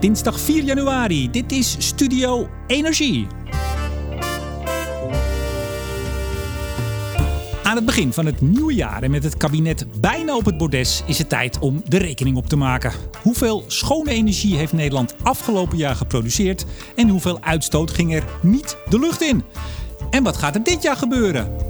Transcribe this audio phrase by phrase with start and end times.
[0.00, 1.30] dinsdag 4 januari.
[1.30, 3.26] Dit is Studio Energie.
[7.62, 11.02] Aan het begin van het nieuwe jaar en met het kabinet bijna op het bordes
[11.06, 12.92] is het tijd om de rekening op te maken.
[13.22, 16.64] Hoeveel schone energie heeft Nederland afgelopen jaar geproduceerd
[16.96, 19.44] en hoeveel uitstoot ging er niet de lucht in?
[20.10, 21.67] En wat gaat er dit jaar gebeuren?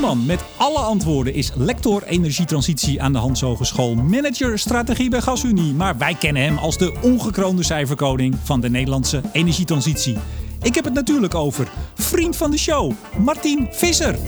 [0.00, 5.74] Man met alle antwoorden is lector energietransitie aan de Hans Hogeschool, manager strategie bij GasUnie.
[5.74, 10.16] Maar wij kennen hem als de ongekroonde cijferkoning van de Nederlandse energietransitie.
[10.62, 14.18] Ik heb het natuurlijk over vriend van de show, Martin Visser.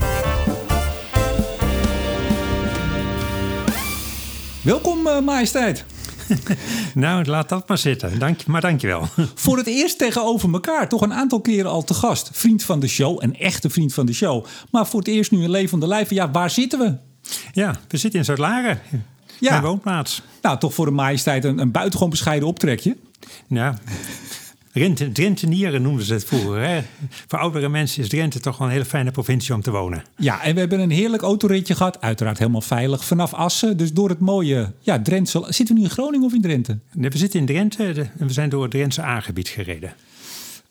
[4.61, 5.85] Welkom, uh, majesteit.
[6.93, 8.19] nou, laat dat maar zitten.
[8.19, 9.07] Dank, maar dankjewel.
[9.35, 10.89] Voor het eerst tegenover elkaar.
[10.89, 12.29] Toch een aantal keren al te gast.
[12.33, 14.45] Vriend van de show, een echte vriend van de show.
[14.71, 16.09] Maar voor het eerst nu een levende lijf.
[16.09, 16.95] Ja, waar zitten we?
[17.51, 18.79] Ja, we zitten in Zuid-Laren.
[19.39, 19.49] Ja.
[19.49, 20.21] Mijn woonplaats.
[20.41, 22.97] Nou, toch voor de majesteit een, een buitengewoon bescheiden optrekje.
[23.47, 23.79] Ja,
[24.73, 26.61] Drenthe, noemden ze het vroeger.
[26.61, 26.81] Hè?
[27.27, 30.03] Voor oudere mensen is Drenthe toch wel een hele fijne provincie om te wonen.
[30.17, 32.01] Ja, en we hebben een heerlijk autoritje gehad.
[32.01, 33.77] Uiteraard helemaal veilig vanaf Assen.
[33.77, 35.01] Dus door het mooie ja.
[35.03, 36.79] Zitten we nu in Groningen of in Drenthe?
[36.93, 39.93] Nee, we zitten in Drenthe en we zijn door het Drentse aangebied gereden.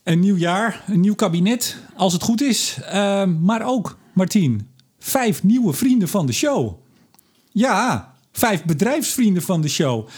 [0.03, 2.79] Een nieuw jaar, een nieuw kabinet, als het goed is.
[2.81, 6.79] Uh, maar ook, Martien, vijf nieuwe vrienden van de show.
[7.53, 10.09] Ja, vijf bedrijfsvrienden van de show.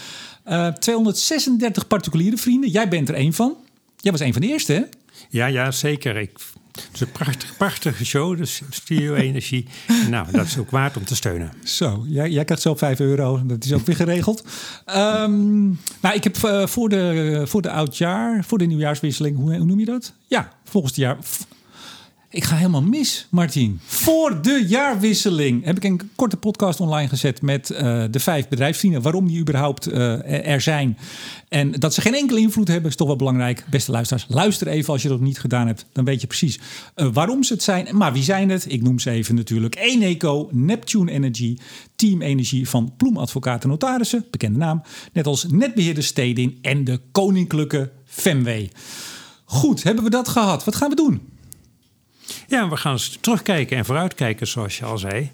[0.47, 2.69] Uh, eh, 236 particuliere vrienden.
[2.69, 3.55] Jij bent er één van.
[4.05, 4.81] Jij was een van de eerste, hè?
[5.29, 6.17] Ja, ja, zeker.
[6.17, 6.31] Ik,
[6.71, 9.65] het is een prachtig, prachtige show, dus Studio Energie.
[10.09, 11.51] nou, dat is ook waard om te steunen.
[11.63, 13.41] Zo, jij, jij krijgt zelf 5 euro.
[13.45, 14.43] Dat is ook weer geregeld.
[14.87, 19.65] Um, nou, ik heb uh, voor, de, voor de oudjaar, voor de nieuwjaarswisseling, hoe, hoe
[19.65, 20.13] noem je dat?
[20.27, 21.17] Ja, volgens het jaar
[22.35, 23.79] ik ga helemaal mis, Martin.
[23.85, 29.01] Voor de jaarwisseling heb ik een korte podcast online gezet met uh, de vijf bedrijfsvrienden.
[29.01, 30.97] Waarom die überhaupt uh, er zijn.
[31.49, 33.65] En dat ze geen enkele invloed hebben is toch wel belangrijk.
[33.69, 35.85] Beste luisteraars, luister even als je dat niet gedaan hebt.
[35.91, 36.59] Dan weet je precies
[36.95, 37.87] uh, waarom ze het zijn.
[37.97, 38.71] Maar wie zijn het?
[38.71, 39.75] Ik noem ze even natuurlijk.
[39.75, 41.57] Eneco, Neptune Energy,
[41.95, 44.25] Team Energie van Ploem Advocaten Notarissen.
[44.31, 44.81] Bekende naam.
[45.13, 48.71] Net als Netbeheerder Steding en de Koninklijke Femway.
[49.45, 50.63] Goed, hebben we dat gehad?
[50.63, 51.33] Wat gaan we doen?
[52.47, 55.31] Ja, we gaan eens terugkijken en vooruitkijken, zoals je al zei.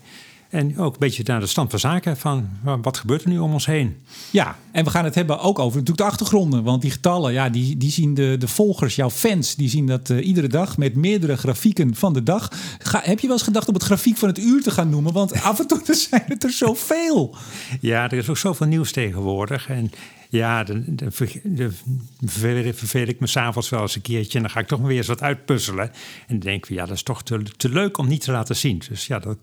[0.52, 2.50] En ook een beetje naar de stand van zaken van
[2.82, 3.96] wat gebeurt er nu om ons heen.
[4.32, 6.64] Ja, en we gaan het hebben ook over natuurlijk de achtergronden.
[6.64, 10.10] Want die getallen, ja, die, die zien de, de volgers, jouw fans, die zien dat
[10.10, 12.52] uh, iedere dag met meerdere grafieken van de dag.
[12.80, 15.14] Ga, heb je wel eens gedacht om het grafiek van het uur te gaan noemen?
[15.14, 17.36] Want af en toe zijn het er zoveel.
[17.80, 19.68] Ja, er is ook zoveel nieuws tegenwoordig.
[19.70, 19.92] En
[20.30, 24.38] ja, dan, dan, verveel, ik me s'avonds wel eens een keertje.
[24.38, 25.92] En dan ga ik toch maar weer eens wat uitpuzzelen.
[25.92, 25.94] En
[26.28, 28.82] dan denk ik, ja, dat is toch te, te leuk om niet te laten zien.
[28.90, 29.38] Dus ja, dat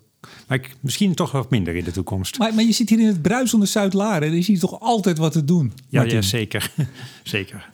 [0.48, 2.38] maar misschien toch wat minder in de toekomst.
[2.38, 4.28] Maar, maar je zit hier in het bruisende Zuid-Laren.
[4.28, 5.72] Er is hier toch altijd wat te doen?
[5.88, 6.72] Ja, ja zeker.
[7.22, 7.68] zeker.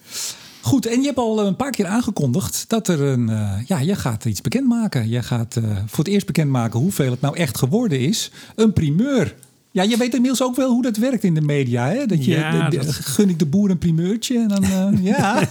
[0.60, 3.28] Goed, en je hebt al een paar keer aangekondigd dat er een.
[3.28, 5.08] Uh, ja, je gaat iets bekendmaken.
[5.08, 8.30] Je gaat uh, voor het eerst bekendmaken hoeveel het nou echt geworden is.
[8.54, 9.34] Een primeur.
[9.74, 11.88] Ja, je weet inmiddels ook wel hoe dat werkt in de media.
[11.88, 12.06] Hè?
[12.06, 12.94] Dat je, ja, dat...
[12.94, 14.38] gun ik de boer een primeurtje.
[14.38, 15.48] En dan, uh, ja.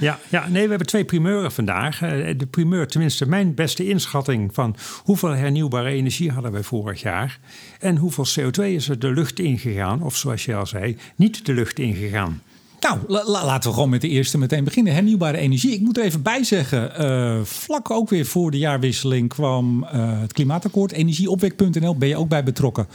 [0.00, 2.02] ja, ja, nee, we hebben twee primeuren vandaag.
[2.02, 7.40] Uh, de primeur, tenminste mijn beste inschatting van hoeveel hernieuwbare energie hadden wij vorig jaar.
[7.78, 10.02] En hoeveel CO2 is er de lucht ingegaan.
[10.02, 12.42] Of zoals je al zei, niet de lucht ingegaan.
[12.82, 14.92] Nou, laten we gewoon met de eerste meteen beginnen.
[14.92, 15.72] Hernieuwbare energie.
[15.72, 20.20] Ik moet er even bij zeggen, uh, vlak ook weer voor de jaarwisseling kwam uh,
[20.20, 20.92] het klimaatakkoord.
[20.92, 22.88] Energieopwek.nl ben je ook bij betrokken.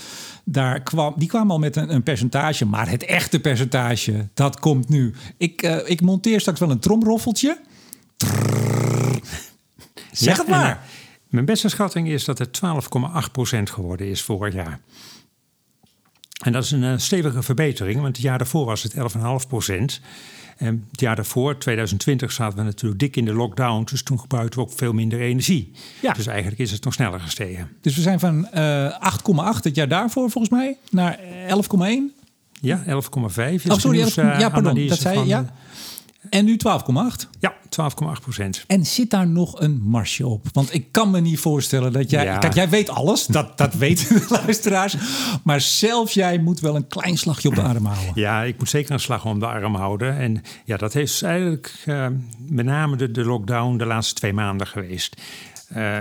[0.44, 4.90] Daar kwam, die kwam al met een, een percentage, maar het echte percentage, dat komt
[4.90, 5.14] nu.
[5.38, 7.58] Ik, uh, ik monteer straks wel een tromroffeltje.
[10.12, 10.86] Zeg ja, het maar.
[11.30, 14.80] mijn beste schatting is dat het 12,8% geworden is vorig jaar.
[16.44, 20.02] En dat is een uh, stevige verbetering, want het jaar daarvoor was het 11,5 procent.
[20.58, 23.88] En het jaar daarvoor, 2020, zaten we natuurlijk dik in de lockdown.
[23.90, 25.72] Dus toen gebruikten we ook veel minder energie.
[26.02, 26.14] Ja.
[26.14, 27.70] Dus eigenlijk is het nog sneller gestegen.
[27.82, 29.14] Dus we zijn van uh, eh,
[29.58, 32.18] 8,8 het jaar daarvoor volgens mij naar 11,1.
[32.62, 32.92] Ja, 11,5.
[32.92, 34.88] Oh, sorry, 11, ja, pardon.
[34.88, 35.54] Dat zei je, ja.
[36.30, 37.30] En nu 12,8?
[37.40, 38.64] Ja, 12,8 procent.
[38.68, 40.46] En zit daar nog een marsje op?
[40.52, 42.24] Want ik kan me niet voorstellen dat jij...
[42.24, 42.38] Ja.
[42.38, 44.96] Kijk, jij weet alles, dat, dat weten de luisteraars.
[45.44, 48.12] Maar zelfs jij moet wel een klein slagje op de arm houden.
[48.16, 50.18] Ja, ik moet zeker een slag om de arm houden.
[50.18, 52.08] En ja, dat heeft eigenlijk uh,
[52.48, 55.22] met name de, de lockdown de laatste twee maanden geweest.
[55.76, 55.98] Uh,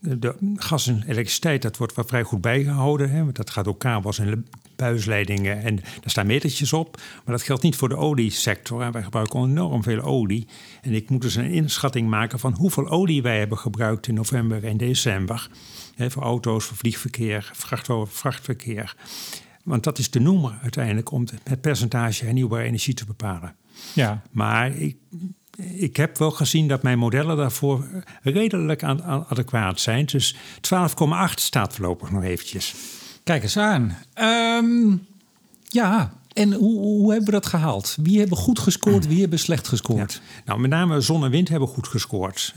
[0.00, 3.10] de gas en elektriciteit, dat wordt wel vrij goed bijgehouden.
[3.10, 3.32] Hè?
[3.32, 6.96] Dat gaat ook kabels en buisleidingen en daar staan metertjes op.
[6.96, 8.82] Maar dat geldt niet voor de oliesector.
[8.82, 10.46] En wij gebruiken enorm veel olie.
[10.82, 14.64] En ik moet dus een inschatting maken van hoeveel olie wij hebben gebruikt in november
[14.64, 15.48] en december.
[15.96, 17.50] Voor auto's, voor vliegverkeer,
[18.06, 18.94] vrachtverkeer.
[19.64, 23.56] Want dat is de noemer uiteindelijk om het percentage hernieuwbare energie te bepalen.
[23.92, 24.22] Ja.
[24.30, 24.96] Maar ik,
[25.56, 27.86] ik heb wel gezien dat mijn modellen daarvoor
[28.22, 30.06] redelijk aan, aan adequaat zijn.
[30.06, 30.40] Dus 12,8
[31.34, 32.74] staat voorlopig nog eventjes.
[33.24, 33.98] Kijk eens aan.
[34.14, 34.96] Ehm,
[35.62, 37.96] ja, en hoe, hebben we dat gehaald?
[38.02, 40.20] Wie hebben goed gescoord, wie hebben slecht gescoord?
[40.44, 42.54] Nou, met name zon en wind hebben goed gescoord.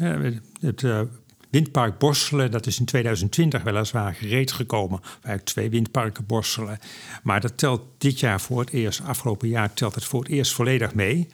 [0.59, 1.01] Het uh,
[1.49, 4.99] windpark Borselen, dat is in 2020 weliswaar gereed gekomen.
[5.21, 6.79] Wij twee windparken Borselen.
[7.23, 10.53] Maar dat telt dit jaar voor het eerst, afgelopen jaar telt het voor het eerst
[10.53, 11.27] volledig mee.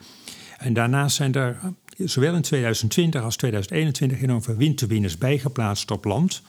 [0.58, 1.58] En daarnaast zijn er
[1.96, 6.42] zowel in 2020 als 2021 enorm veel windturbines bijgeplaatst op land.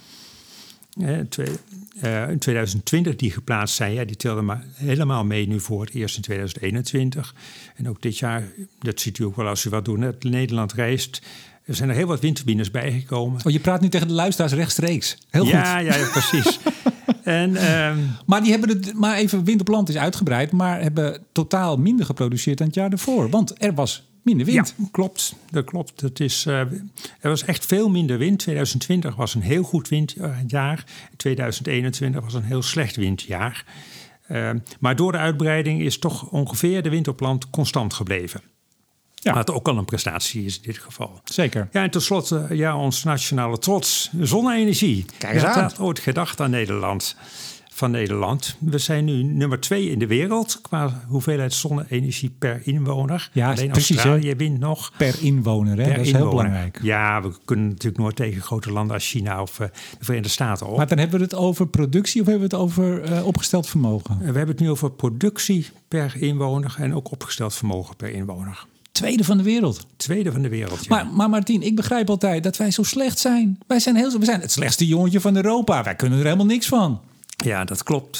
[0.97, 5.93] Uh, in 2020 die geplaatst zijn, ja, die telden maar helemaal mee nu voor het
[5.93, 7.35] eerst in 2021.
[7.75, 8.43] En ook dit jaar,
[8.79, 11.21] dat ziet u ook wel als u wat doet, net Nederland reist.
[11.65, 13.45] Er zijn er heel wat windturbines bijgekomen.
[13.45, 15.17] Oh, je praat nu tegen de luisteraars rechtstreeks.
[15.29, 15.85] Heel ja, goed.
[15.85, 16.59] Ja, ja precies.
[17.23, 21.21] en, ehm, maar die hebben het, maar even, wind op land is uitgebreid, maar hebben
[21.31, 23.29] totaal minder geproduceerd dan het jaar ervoor.
[23.29, 24.75] Want er was minder wind.
[24.77, 25.35] Ja, klopt.
[25.51, 26.01] Dat klopt.
[26.01, 26.79] Het is, uh, er
[27.29, 28.39] was echt veel minder wind.
[28.39, 30.83] 2020 was een heel goed windjaar.
[31.17, 33.65] 2021 was een heel slecht windjaar.
[34.31, 34.49] Uh,
[34.79, 38.41] maar door de uitbreiding is toch ongeveer de wind op land constant gebleven.
[39.13, 39.33] Ja.
[39.33, 41.21] Wat ook al een prestatie is in dit geval.
[41.23, 41.67] Zeker.
[41.71, 45.05] Ja, en tenslotte, ja, ons nationale trots, zonne-energie.
[45.17, 45.61] Kijk eens aan.
[45.61, 47.15] had ooit gedacht aan Nederland
[47.75, 48.55] van Nederland.
[48.59, 53.29] We zijn nu nummer twee in de wereld qua hoeveelheid zonne-energie per inwoner.
[53.33, 53.95] Ja, Alleen precies.
[53.95, 54.91] Australië wint nog.
[54.97, 55.83] Per inwoner, hè?
[55.83, 56.27] Per dat is inwoner.
[56.27, 56.79] heel belangrijk.
[56.81, 60.67] Ja, we kunnen natuurlijk nooit tegen grote landen als China of uh, de Verenigde Staten
[60.67, 60.77] op.
[60.77, 64.17] Maar dan hebben we het over productie of hebben we het over uh, opgesteld vermogen?
[64.17, 68.65] We hebben het nu over productie per inwoner en ook opgesteld vermogen per inwoner.
[68.91, 69.85] Tweede van de wereld.
[69.97, 70.95] Tweede van de wereld, ja.
[70.95, 73.59] Maar, maar Martien, ik begrijp altijd dat wij zo slecht zijn.
[73.67, 75.83] Wij zijn, heel, we zijn het slechtste jongetje van Europa.
[75.83, 76.99] Wij kunnen er helemaal niks van.
[77.35, 78.19] Ja, dat klopt.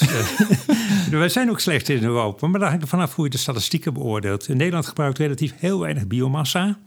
[1.10, 4.48] Wij zijn ook slecht in Europa, maar daar hangt vanaf hoe je de statistieken beoordeelt.
[4.48, 6.78] In Nederland gebruikt relatief heel weinig biomassa.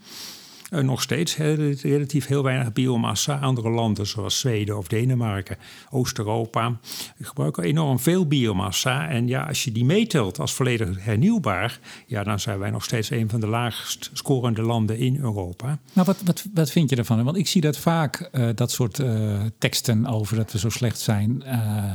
[0.71, 1.36] Uh, nog steeds
[1.81, 3.39] relatief heel weinig biomassa.
[3.39, 5.57] Andere landen zoals Zweden of Denemarken,
[5.89, 6.80] Oost-Europa
[7.21, 9.10] gebruiken enorm veel biomassa.
[9.10, 13.10] En ja, als je die meetelt als volledig hernieuwbaar, ja, dan zijn wij nog steeds
[13.10, 15.80] een van de laagst scorende landen in Europa.
[15.94, 17.24] Nou, wat, wat, wat vind je ervan?
[17.24, 21.00] Want ik zie dat vaak, uh, dat soort uh, teksten over dat we zo slecht
[21.00, 21.44] zijn,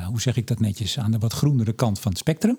[0.07, 2.59] hoe zeg ik dat netjes, aan de wat groenere kant van het spectrum.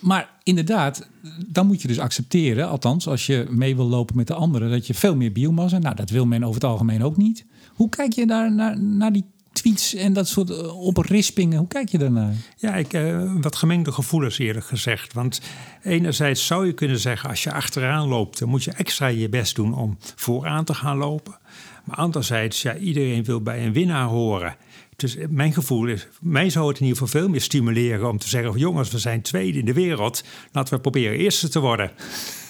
[0.00, 1.08] Maar inderdaad,
[1.46, 4.86] dan moet je dus accepteren, althans als je mee wil lopen met de anderen, dat
[4.86, 5.78] je veel meer biomassa.
[5.78, 7.44] Nou, dat wil men over het algemeen ook niet.
[7.74, 11.58] Hoe kijk je daar naar, naar die tweets en dat soort uh, oprispingen?
[11.58, 12.34] Hoe kijk je daarnaar?
[12.56, 15.12] Ja, ik uh, wat gemengde gevoelens eerlijk gezegd.
[15.12, 15.40] Want
[15.82, 19.54] enerzijds zou je kunnen zeggen, als je achteraan loopt, dan moet je extra je best
[19.56, 21.38] doen om vooraan te gaan lopen.
[21.84, 24.56] Maar anderzijds, ja, iedereen wil bij een winnaar horen.
[25.00, 28.28] Dus mijn gevoel is, mij zou het in ieder geval veel meer stimuleren om te
[28.28, 31.90] zeggen: jongens, we zijn tweede in de wereld, laten we proberen eerste te worden.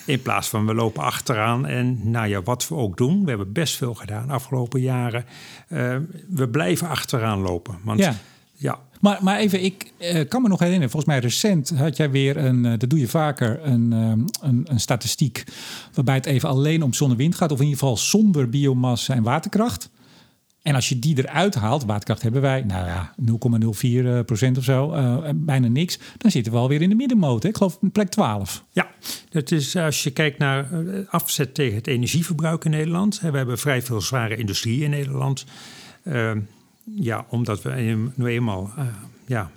[0.06, 3.22] In plaats van we lopen achteraan en nou ja, wat we ook doen.
[3.22, 5.24] We hebben best veel gedaan de afgelopen jaren.
[5.68, 5.96] Uh,
[6.28, 7.78] we blijven achteraan lopen.
[7.84, 8.16] Want ja.
[8.54, 8.78] ja.
[9.00, 12.36] Maar, maar even, ik uh, kan me nog herinneren, volgens mij recent had jij weer
[12.36, 15.44] een, uh, dat doe je vaker, een, um, een, een, statistiek
[15.94, 19.14] waarbij het even alleen om zon en wind gaat, of in ieder geval zonder biomassa
[19.14, 19.90] en waterkracht.
[20.62, 23.14] En als je die eruit haalt, waterkracht hebben wij, nou ja,
[24.20, 25.98] 0,04 procent of zo, uh, bijna niks.
[26.16, 27.44] Dan zitten we alweer in de middenmoot.
[27.44, 28.64] Ik geloof plek 12.
[28.70, 28.90] Ja,
[29.30, 30.68] dat is als je kijkt naar
[31.08, 33.20] afzet tegen het energieverbruik in Nederland.
[33.20, 35.44] We hebben vrij veel zware industrie in Nederland.
[36.04, 36.32] Uh,
[36.94, 38.84] ja, omdat we nu eenmaal, uh,
[39.26, 39.50] ja,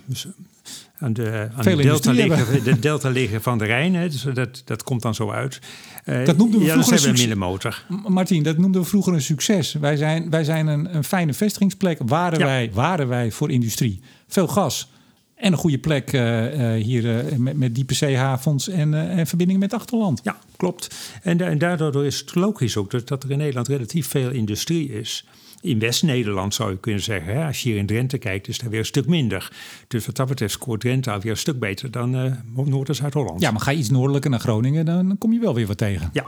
[0.98, 3.94] aan de, aan de delta, liggen, de delta liggen van de Rijn.
[3.94, 5.58] Hè, dus dat, dat komt dan zo uit.
[6.04, 7.84] Uh, dat noemden we ja, vroeger een zijn we motor.
[8.06, 9.72] Martien, dat noemden we vroeger een succes.
[9.72, 11.98] Wij zijn, wij zijn een, een fijne vestigingsplek.
[12.06, 12.44] Waren, ja.
[12.44, 14.00] wij, waren wij voor industrie.
[14.28, 14.92] Veel gas.
[15.34, 19.60] En een goede plek uh, uh, hier uh, met, met diepe zeehavens en, en verbindingen
[19.60, 20.20] met het achterland.
[20.22, 20.94] Ja, klopt.
[21.22, 24.92] En, en daardoor is het logisch ook dat, dat er in Nederland relatief veel industrie
[24.92, 25.24] is.
[25.64, 28.70] In West-Nederland zou je kunnen zeggen, hè, als je hier in Drenthe kijkt, is daar
[28.70, 29.52] weer een stuk minder.
[29.88, 32.32] Dus wat dat betreft scoort Drenthe alweer een stuk beter dan uh,
[32.64, 33.40] Noord- en Zuid-Holland.
[33.40, 36.10] Ja, maar ga je iets noordelijker naar Groningen, dan kom je wel weer wat tegen.
[36.12, 36.24] Ja,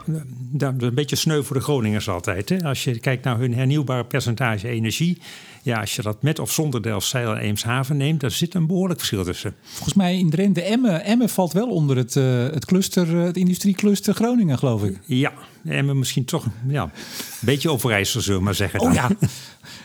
[0.51, 2.49] dat is een beetje sneu voor de Groningers altijd.
[2.49, 2.63] Hè.
[2.63, 5.21] Als je kijkt naar hun hernieuwbare percentage energie.
[5.63, 8.99] Ja, als je dat met of zonder Delfzijl en Eemshaven neemt, daar zit een behoorlijk
[8.99, 9.55] verschil tussen.
[9.61, 14.13] Volgens mij in Drenthe, Emmen, Emmen valt wel onder het, uh, het cluster, het industriecluster
[14.13, 14.99] Groningen, geloof ik.
[15.05, 15.33] Ja,
[15.67, 16.91] Emmen misschien toch ja, een
[17.39, 18.79] beetje Overijssel, zullen we maar zeggen.
[18.79, 19.09] Oh ja,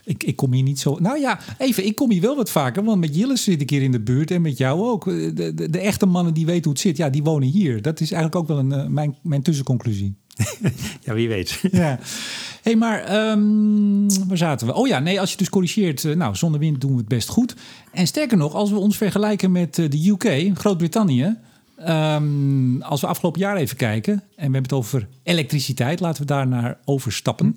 [0.05, 0.97] ik, ik kom hier niet zo...
[1.01, 3.83] Nou ja, even, ik kom hier wel wat vaker, want met Jillis zit ik hier
[3.83, 5.05] in de buurt en met jou ook.
[5.05, 7.83] De, de, de echte mannen die weten hoe het zit, ja, die wonen hier.
[7.83, 10.15] Dat is eigenlijk ook wel een, uh, mijn, mijn tussenconclusie.
[11.05, 11.61] ja, wie weet.
[11.73, 11.99] Ja.
[12.62, 14.75] hey, maar um, waar zaten we?
[14.75, 17.29] Oh ja, nee, als je dus corrigeert, uh, nou, zonder wind doen we het best
[17.29, 17.55] goed.
[17.93, 21.37] En sterker nog, als we ons vergelijken met uh, de UK, Groot-Brittannië,
[21.89, 26.27] um, als we afgelopen jaar even kijken, en we hebben het over elektriciteit, laten we
[26.27, 27.57] daar naar overstappen.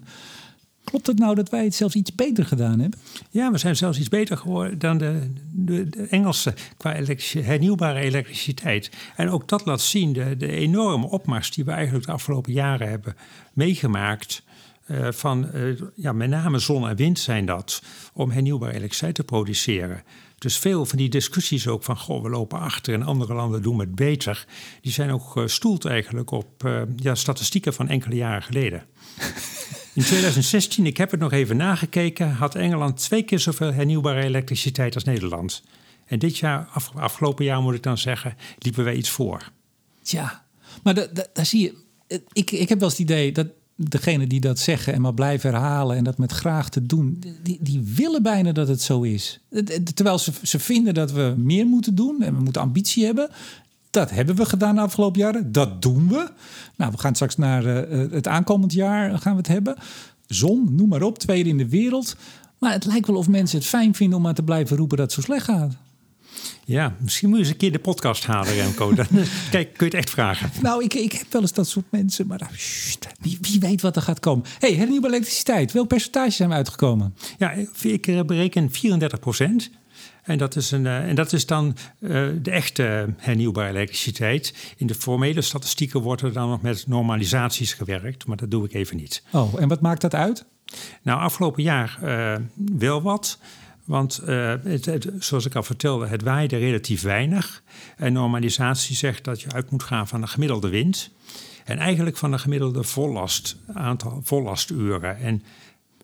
[0.83, 2.99] Klopt het nou dat wij het zelfs iets beter gedaan hebben?
[3.29, 6.95] Ja, we zijn zelfs iets beter geworden dan de, de, de Engelsen qua
[7.31, 8.91] hernieuwbare elektriciteit.
[9.15, 12.89] En ook dat laat zien de, de enorme opmars die we eigenlijk de afgelopen jaren
[12.89, 13.15] hebben
[13.53, 14.43] meegemaakt.
[14.87, 17.81] Uh, van uh, ja, met name zon en wind zijn dat,
[18.13, 20.03] om hernieuwbare elektriciteit te produceren.
[20.45, 23.79] Dus veel van die discussies ook van, goh, we lopen achter en andere landen doen
[23.79, 24.45] het beter,
[24.81, 28.83] die zijn ook gestoeld eigenlijk op uh, ja, statistieken van enkele jaren geleden.
[29.93, 34.95] In 2016, ik heb het nog even nagekeken, had Engeland twee keer zoveel hernieuwbare elektriciteit
[34.95, 35.63] als Nederland.
[36.05, 39.51] En dit jaar, af, afgelopen jaar moet ik dan zeggen, liepen wij iets voor.
[40.01, 40.45] Tja,
[40.83, 40.93] maar
[41.33, 41.75] daar zie je,
[42.33, 45.51] ik, ik heb wel eens het idee dat degene die dat zeggen en maar blijven
[45.51, 49.39] herhalen en dat met graag te doen, die, die willen bijna dat het zo is.
[49.93, 53.29] Terwijl ze, ze vinden dat we meer moeten doen en we moeten ambitie hebben.
[53.89, 55.51] Dat hebben we gedaan de afgelopen jaren.
[55.51, 56.31] Dat doen we.
[56.75, 59.75] Nou, we gaan straks naar uh, het aankomend jaar gaan we het hebben.
[60.27, 62.15] Zon, noem maar op, tweede in de wereld.
[62.57, 65.05] Maar het lijkt wel of mensen het fijn vinden om maar te blijven roepen dat
[65.05, 65.75] het zo slecht gaat.
[66.65, 68.93] Ja, misschien moet je eens een keer de podcast halen, Remco.
[68.93, 69.07] Dan
[69.51, 70.51] kijk, kun je het echt vragen.
[70.61, 72.49] Nou, ik, ik heb wel eens dat soort mensen, maar
[73.19, 74.45] wie, wie, weet wat er gaat komen.
[74.59, 75.71] hey, hernieuwbare elektriciteit.
[75.71, 77.15] Welk percentage zijn we uitgekomen?
[77.37, 79.69] Ja, ik bereken 34 procent.
[80.23, 84.73] En dat is, een, en dat is dan uh, de echte hernieuwbare elektriciteit.
[84.77, 88.73] In de formele statistieken wordt er dan nog met normalisaties gewerkt, maar dat doe ik
[88.73, 89.23] even niet.
[89.31, 90.45] Oh, en wat maakt dat uit?
[91.01, 92.35] Nou, afgelopen jaar uh,
[92.77, 93.39] wel wat.
[93.85, 97.63] Want het, het, zoals ik al vertelde, het waaide relatief weinig.
[97.97, 101.11] En normalisatie zegt dat je uit moet gaan van de gemiddelde wind.
[101.65, 105.17] En eigenlijk van de gemiddelde vollast, aantal vollasturen.
[105.17, 105.43] En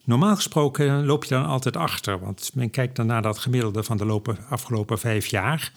[0.04, 2.18] normaal gesproken loop je dan altijd achter.
[2.18, 5.72] Want men kijkt dan naar dat gemiddelde van de lopen, afgelopen vijf jaar.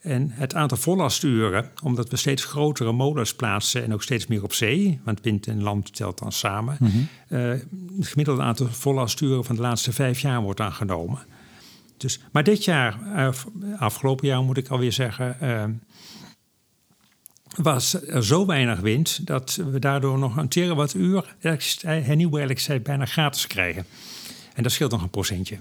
[0.00, 4.52] En het aantal vollasturen, omdat we steeds grotere molens plaatsen en ook steeds meer op
[4.52, 6.76] zee, want wind en land telt dan samen.
[6.80, 7.08] Mm -hmm.
[7.28, 7.50] uh,
[7.98, 11.18] het gemiddelde aantal vollasturen van de laatste vijf jaar wordt aangenomen.
[11.96, 13.28] Dus, maar dit jaar, uh,
[13.78, 15.64] afgelopen jaar moet ik alweer zeggen, uh,
[17.56, 21.34] was er zo weinig wind dat we daardoor nog een terawattuur
[21.80, 23.86] hernieuwbare elektriciteit bijna gratis krijgen.
[24.60, 25.56] En dat scheelt nog een procentje.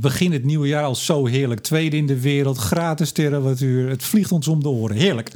[0.00, 1.60] We het nieuwe jaar al zo heerlijk.
[1.60, 3.88] Tweede in de wereld, gratis terawattuur.
[3.88, 4.96] Het vliegt ons om de oren.
[4.96, 5.30] Heerlijk.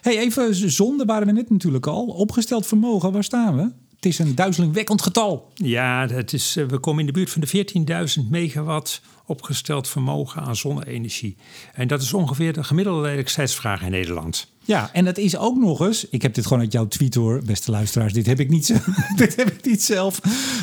[0.00, 2.06] Hey, even zonde waren we net natuurlijk al.
[2.06, 3.70] Opgesteld vermogen, waar staan we?
[4.00, 5.52] Het is een duizelingwekkend getal.
[5.54, 10.56] Ja, het is, we komen in de buurt van de 14.000 megawatt opgesteld vermogen aan
[10.56, 11.36] zonne-energie.
[11.72, 14.52] En dat is ongeveer de gemiddelde elektriciteitsvraag in Nederland.
[14.64, 16.08] Ja, en dat is ook nog eens.
[16.08, 18.12] Ik heb dit gewoon uit jouw tweet hoor, beste luisteraars.
[18.12, 18.82] Dit heb ik niet,
[19.16, 20.20] dit heb ik niet zelf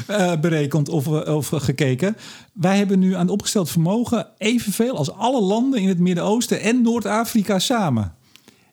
[0.09, 2.17] uh, berekend of, of gekeken.
[2.53, 7.59] Wij hebben nu aan opgesteld vermogen evenveel als alle landen in het Midden-Oosten en Noord-Afrika
[7.59, 8.16] samen.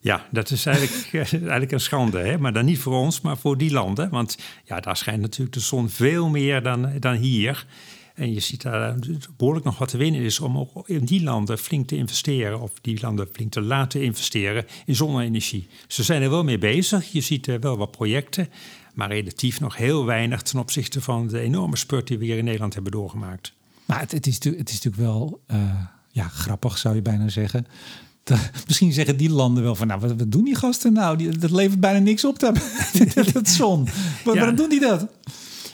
[0.05, 2.19] Ja, dat is eigenlijk, eigenlijk een schande.
[2.19, 2.39] Hè?
[2.39, 4.11] Maar dan niet voor ons, maar voor die landen.
[4.11, 7.67] Want ja, daar schijnt natuurlijk de zon veel meer dan, dan hier.
[8.15, 8.97] En je ziet daar
[9.37, 12.71] behoorlijk nog wat te winnen is om ook in die landen flink te investeren, of
[12.81, 15.69] die landen flink te laten investeren in zonne-energie.
[15.87, 17.13] Ze zijn er wel mee bezig.
[17.13, 18.49] Je ziet er wel wat projecten,
[18.95, 22.45] maar relatief nog heel weinig ten opzichte van de enorme spurt die we hier in
[22.45, 23.53] Nederland hebben doorgemaakt.
[23.85, 25.81] Maar het, het, is, het is natuurlijk wel uh,
[26.11, 27.67] ja, grappig, zou je bijna zeggen.
[28.67, 31.17] misschien zeggen die landen wel van, nou, wat, wat doen die gasten nou?
[31.17, 32.59] Die, dat levert bijna niks op, dat,
[33.33, 33.83] dat zon.
[33.83, 34.41] Maar, ja.
[34.41, 35.07] Waarom doen die dat?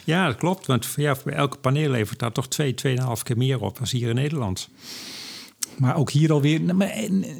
[0.05, 0.67] Ja, dat klopt.
[0.67, 4.15] Want ja, elke paneel levert daar toch 2, 2,5 keer meer op als hier in
[4.15, 4.69] Nederland.
[5.77, 6.61] Maar ook hier alweer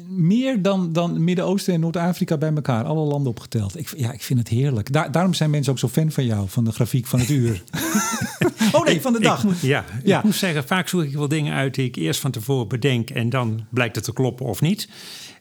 [0.09, 2.83] meer dan, dan Midden-Oosten en Noord-Afrika bij elkaar.
[2.83, 3.79] Alle landen opgeteld.
[3.79, 4.91] Ik, ja, ik vind het heerlijk.
[4.91, 7.63] Daar, daarom zijn mensen ook zo fan van jou, van de grafiek van het uur.
[8.71, 9.43] oh nee, van de dag.
[9.43, 12.19] Ik, ja, ja, ik moet zeggen, vaak zoek ik wel dingen uit die ik eerst
[12.19, 13.09] van tevoren bedenk.
[13.09, 14.89] En dan blijkt het te kloppen of niet.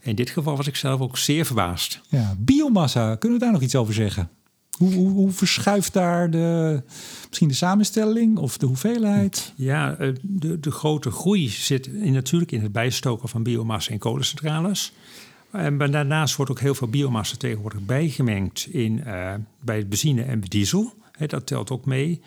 [0.01, 2.01] In dit geval was ik zelf ook zeer verbaasd.
[2.09, 4.31] Ja, biomassa, kunnen we daar nog iets over zeggen?
[4.79, 6.83] Hoe, hoe, hoe, verschuift daar de,
[7.29, 9.53] misschien de samenstelling of de hoeveelheid?
[9.57, 13.99] Ja, eh, de, de grote groei zit in, natuurlijk in het bijstoken van biomassa in
[13.99, 14.93] kolencentrales.
[15.51, 20.95] En daarnaast wordt ook heel veel biomassa tegenwoordig bijgemengd in, uh, bij benzine en diesel.
[21.21, 22.23] He, dat telt ook mee.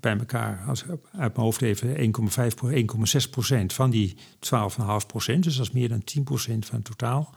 [0.00, 2.02] Bij elkaar, als ik uit mijn hoofd even, 1,5,
[3.24, 5.44] 1,6 procent van die 12,5 procent.
[5.44, 7.34] Dus dat is meer dan 10 procent van het totaal.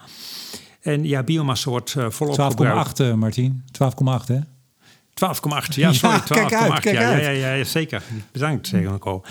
[0.82, 3.03] En ja, biomassa wordt uh, volop 12,8 gebruikt.
[3.03, 3.63] 12,8 Martien.
[3.65, 4.39] 12,8 hè?
[4.39, 5.75] 12,8.
[5.75, 6.20] Ja, sorry.
[6.20, 6.27] 12,8.
[6.27, 8.03] Ja, ja, ja, ja, ja, zeker.
[8.32, 9.25] Bedankt, zeg ik al.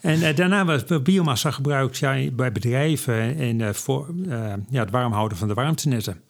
[0.00, 4.90] En uh, daarna werd biomassa gebruikt ja, bij bedrijven en uh, voor uh, ja, het
[4.90, 6.20] warm houden van de warmtenetten.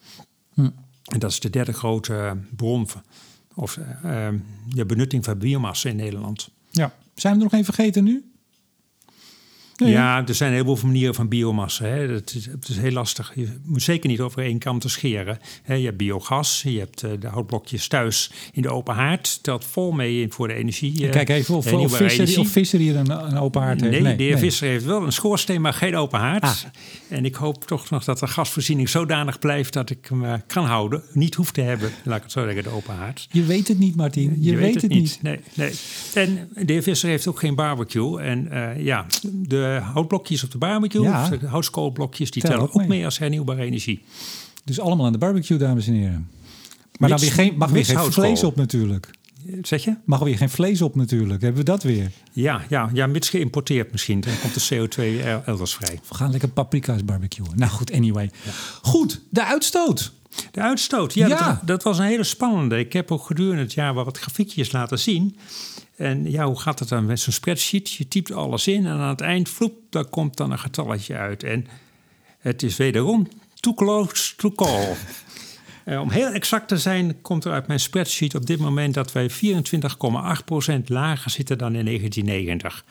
[0.53, 0.69] Hm.
[1.05, 3.03] En dat is de derde grote bron van,
[3.55, 4.27] of uh,
[4.69, 6.49] de benutting van biomassa in Nederland.
[6.69, 6.93] Ja.
[7.13, 8.30] Zijn we er nog één vergeten nu?
[9.81, 9.91] Nee.
[9.91, 11.85] Ja, er zijn een heleboel manieren van biomassa.
[11.85, 12.07] Hè.
[12.07, 13.31] Het, is, het is heel lastig.
[13.35, 15.39] Je moet zeker niet over één kam te scheren.
[15.63, 19.43] Hè, je hebt biogas, je hebt uh, de houtblokjes thuis in de open haard.
[19.43, 21.03] Telt vol mee voor de energie.
[21.03, 23.93] Uh, Kijk even of, of, Visser, of Visser hier een, een open haard heeft.
[23.93, 24.41] Nee, nee de heer nee.
[24.41, 26.43] Visser heeft wel een schoorsteen, maar geen open haard.
[26.43, 26.55] Ah.
[27.09, 31.03] En ik hoop toch nog dat de gasvoorziening zodanig blijft dat ik hem kan houden.
[31.13, 33.27] Niet hoef te hebben, laat ik het zo zeggen, de open haard.
[33.31, 34.35] Je weet het niet, Martin.
[34.39, 35.01] Je, je weet, weet, het niet.
[35.01, 35.19] niet.
[35.21, 35.73] Nee, nee.
[36.13, 38.21] En de heer Visser heeft ook geen barbecue.
[38.21, 41.29] En ja, de houtblokjes op de barbecue, ja.
[41.45, 42.87] houtskoolblokjes, die Tel tellen ook mee.
[42.87, 44.03] mee als hernieuwbare energie.
[44.65, 46.29] Dus allemaal aan de barbecue, dames en heren.
[46.97, 49.09] Maar dan weer geen, mag weer geen vlees op natuurlijk.
[49.61, 49.95] Zeg je?
[50.05, 51.41] Mag weer geen vlees op natuurlijk.
[51.41, 52.11] Hebben we dat weer?
[52.31, 54.19] Ja, ja, ja mits geïmporteerd misschien.
[54.19, 55.99] Dan komt de CO2 er- elders vrij.
[56.09, 57.49] We gaan lekker paprika's barbecuen.
[57.55, 58.31] Nou goed, anyway.
[58.81, 60.11] Goed, de uitstoot.
[60.51, 61.47] De uitstoot, ja, Ja.
[61.47, 62.79] Dat, dat was een hele spannende.
[62.79, 65.37] Ik heb ook gedurende het jaar wat grafiekjes laten zien.
[66.01, 67.91] En ja, hoe gaat het dan met zo'n spreadsheet?
[67.91, 71.43] Je typt alles in en aan het eind, vloep, daar komt dan een getalletje uit.
[71.43, 71.67] En
[72.39, 73.27] het is wederom
[73.59, 74.95] too close to call.
[75.85, 79.11] Eh, om heel exact te zijn, komt er uit mijn spreadsheet op dit moment dat
[79.11, 79.35] wij 24,8%
[80.85, 82.85] lager zitten dan in 1990.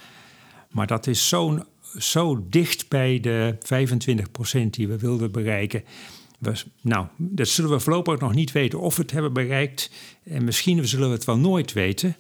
[0.71, 1.65] Maar dat is zo,
[1.99, 3.59] zo dicht bij de
[4.65, 5.85] 25% die we wilden bereiken.
[6.39, 9.91] We, nou, dat zullen we voorlopig nog niet weten of we het hebben bereikt.
[10.25, 12.17] En misschien zullen we het wel nooit weten.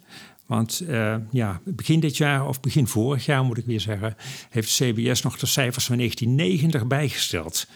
[0.50, 4.16] Want eh, ja, begin dit jaar, of begin vorig jaar moet ik weer zeggen,
[4.49, 7.66] heeft CBS nog de cijfers van 1990 bijgesteld.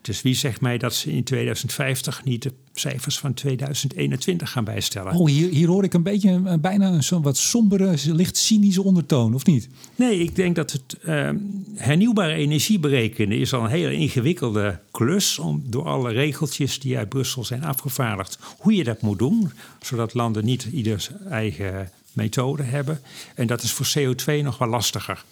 [0.00, 5.14] Dus wie zegt mij dat ze in 2050 niet de cijfers van 2021 gaan bijstellen?
[5.14, 8.82] Oh, hier, hier hoor ik een beetje een, bijna een zo wat sombere, licht cynische
[8.82, 9.68] ondertoon, of niet?
[9.96, 11.30] Nee, ik denk dat het eh,
[11.74, 15.38] hernieuwbare energie berekenen is al een hele ingewikkelde klus.
[15.38, 19.50] Om, door alle regeltjes die uit Brussel zijn afgevaardigd, hoe je dat moet doen.
[19.80, 23.00] Zodat landen niet ieder zijn eigen methode hebben.
[23.34, 25.24] En dat is voor CO2 nog wel lastiger.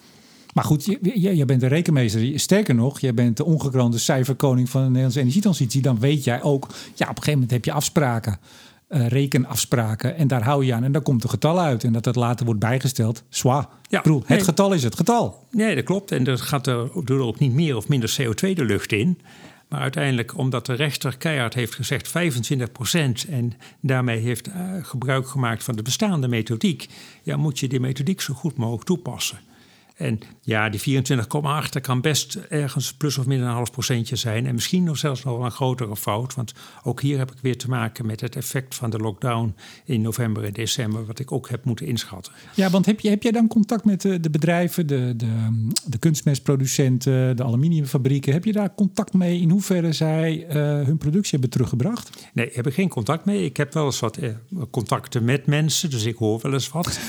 [0.55, 2.41] Maar goed, jij bent de rekenmeester.
[2.41, 5.83] Sterker nog, jij bent de ongekroonde cijferkoning van de Nederlandse energietransitie.
[5.83, 8.39] Dan weet jij ook, ja, op een gegeven moment heb je afspraken,
[8.89, 10.17] eh, rekenafspraken.
[10.17, 11.85] En daar hou je aan en dan komt een getal uit.
[11.85, 13.69] En dat het later wordt bijgesteld, zwa.
[13.89, 14.41] Ja, Ik bedoel, het nee.
[14.41, 15.47] getal is het getal.
[15.51, 16.13] Nee, dat klopt.
[16.13, 19.19] En er gaat er ook niet meer of minder CO2 de lucht in.
[19.71, 22.13] Maar uiteindelijk, omdat de rechter keihard heeft gezegd 25%
[23.29, 26.89] en daarmee heeft eh, gebruik gemaakt van de bestaande methodiek,
[27.23, 29.39] ja, moet je die methodiek zo goed mogelijk toepassen.
[30.01, 34.47] En ja, die 24,8 dat kan best ergens plus of min een half procentje zijn.
[34.47, 36.35] En misschien nog zelfs nog wel een grotere fout.
[36.35, 40.01] Want ook hier heb ik weer te maken met het effect van de lockdown in
[40.01, 42.33] november en december, wat ik ook heb moeten inschatten.
[42.55, 45.99] Ja, want heb, je, heb jij dan contact met de, de bedrijven, de, de, de
[45.99, 48.33] kunstmestproducenten, de aluminiumfabrieken?
[48.33, 52.29] Heb je daar contact mee in hoeverre zij eh, hun productie hebben teruggebracht?
[52.33, 53.45] Nee, ik heb er geen contact mee.
[53.45, 54.31] Ik heb wel eens wat eh,
[54.71, 57.01] contacten met mensen, dus ik hoor wel eens wat.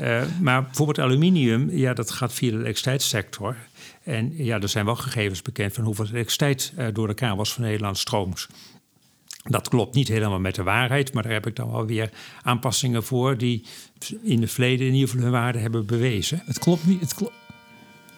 [0.00, 3.56] Eh, maar bijvoorbeeld aluminium, ja, dat gaat via de elektriciteitssector.
[4.02, 7.62] En ja, er zijn wel gegevens bekend van hoeveel elektriciteit eh, door de kabels van
[7.62, 8.48] Nederland stroomt.
[9.42, 12.10] Dat klopt niet helemaal met de waarheid, maar daar heb ik dan wel weer
[12.42, 13.64] aanpassingen voor die
[14.22, 16.42] in het verleden in ieder geval hun waarde hebben bewezen.
[16.44, 17.00] Het klopt niet.
[17.00, 17.32] Het klo-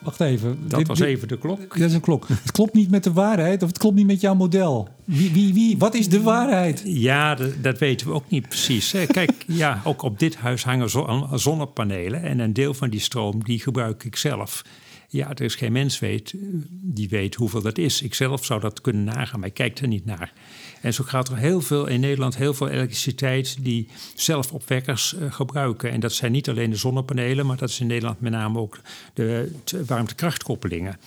[0.04, 0.58] Wacht even.
[0.68, 1.78] Dat Dit- was dit- even de klok.
[1.78, 2.28] Dat is een klok.
[2.28, 4.88] Het klopt niet met de waarheid of het klopt niet met jouw model.
[5.04, 5.78] Wie, wie, wie?
[5.78, 6.82] Wat is de waarheid?
[6.84, 8.92] Ja, dat, dat weten we ook niet precies.
[8.92, 9.06] hè.
[9.18, 12.22] Kijk, ja, ook op dit huis hangen zo- zonnepanelen.
[12.22, 14.62] En een deel van die stroom, die gebruik ik zelf.
[15.08, 16.34] Ja, er is geen mens weet,
[16.70, 18.02] die weet hoeveel dat is.
[18.02, 20.32] Ik zelf zou dat kunnen nagaan, maar ik kijk er niet naar.
[20.82, 23.56] En zo gaat er heel veel in Nederland, heel veel elektriciteit...
[23.60, 25.90] die zelfopwekkers eh, gebruiken.
[25.90, 27.46] En dat zijn niet alleen de zonnepanelen...
[27.46, 28.80] maar dat is in Nederland met name ook
[29.14, 29.52] de
[29.86, 30.98] warmtekrachtkoppelingen.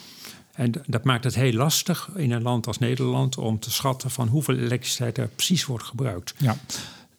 [0.54, 4.28] En dat maakt het heel lastig in een land als Nederland om te schatten van
[4.28, 6.34] hoeveel elektriciteit er precies wordt gebruikt.
[6.38, 6.58] Ja.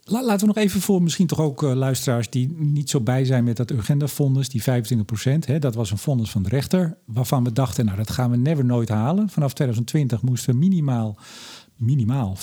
[0.08, 3.24] La- laten we nog even voor misschien toch ook eh, luisteraars die niet zo bij
[3.24, 7.44] zijn met dat Urgenda-fonds, die 25 hè, dat was een fonds van de rechter, waarvan
[7.44, 9.28] we dachten, nou dat gaan we never nooit halen.
[9.28, 11.16] Vanaf 2020 moesten we minimaal,
[11.76, 12.42] minimaal 25%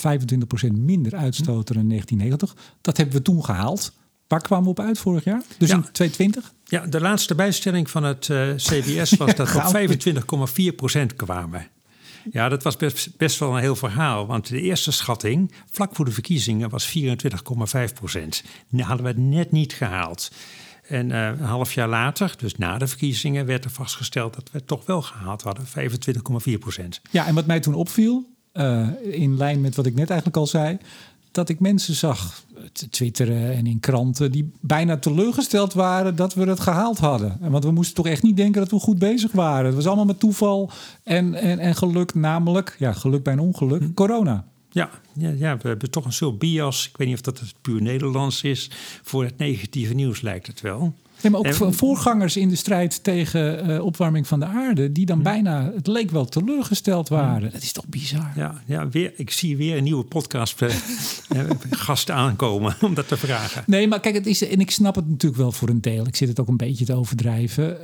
[0.72, 2.56] minder uitstoten dan in 1990.
[2.82, 3.93] Dat hebben we toen gehaald.
[4.28, 5.41] Waar kwamen we op uit vorig jaar?
[5.58, 5.76] Dus Ja.
[5.76, 6.54] in 2020?
[6.65, 9.76] Ja, de laatste bijstelling van het eh, CBS was dat op
[11.10, 11.67] 25,4% kwamen.
[12.32, 14.26] Ja, dat was best, best wel een heel verhaal.
[14.28, 18.43] Want de eerste schatting, vlak voor de verkiezingen, was 24,5 procent.
[18.78, 20.32] hadden we het net niet gehaald.
[20.88, 24.58] En eh, een half jaar later, dus na de verkiezingen, werd er vastgesteld dat we
[24.58, 27.02] het toch wel gehaald hadden, 25,4 procent.
[27.12, 30.48] Ja, en wat mij toen opviel, eh, in lijn met wat ik net eigenlijk al
[30.48, 30.78] zei,
[31.32, 36.44] dat ik mensen zag te twitteren en in kranten die bijna teleurgesteld waren dat we
[36.44, 37.38] het gehaald hadden.
[37.42, 39.66] En Want we moesten toch echt niet denken dat we goed bezig waren.
[39.66, 40.72] Het was allemaal met toeval
[41.04, 44.46] en, en, en geluk, namelijk, ja, geluk bij een ongeluk, corona.
[44.70, 46.88] Ja, ja, ja, we hebben toch een soort bias.
[46.88, 48.72] Ik weet niet of dat het puur Nederlands is.
[49.04, 50.94] Voor het negatieve nieuws lijkt het wel.
[51.24, 55.18] Nee, maar ook voorgangers in de strijd tegen uh, opwarming van de aarde, die dan
[55.18, 55.24] hm.
[55.24, 57.14] bijna, het leek wel teleurgesteld hm.
[57.14, 57.52] waren.
[57.52, 58.32] Dat is toch bizar?
[58.36, 60.70] Ja, ja weer, ik zie weer een nieuwe podcast uh,
[61.70, 63.64] gast aankomen om dat te vragen.
[63.66, 66.08] Nee, maar kijk, het is, en ik snap het natuurlijk wel voor een deel.
[66.08, 67.78] Ik zit het ook een beetje te overdrijven.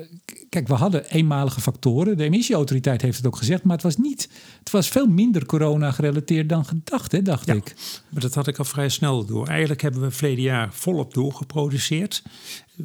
[0.50, 2.18] Kijk, we hadden eenmalige factoren.
[2.18, 5.92] De emissieautoriteit heeft het ook gezegd, maar het was niet, het was veel minder corona
[5.92, 7.76] gerelateerd dan gedacht, hè, dacht ik.
[8.10, 9.48] Maar dat had ik al vrij snel door.
[9.48, 12.24] Eigenlijk hebben we verleden jaar volop doorgeproduceerd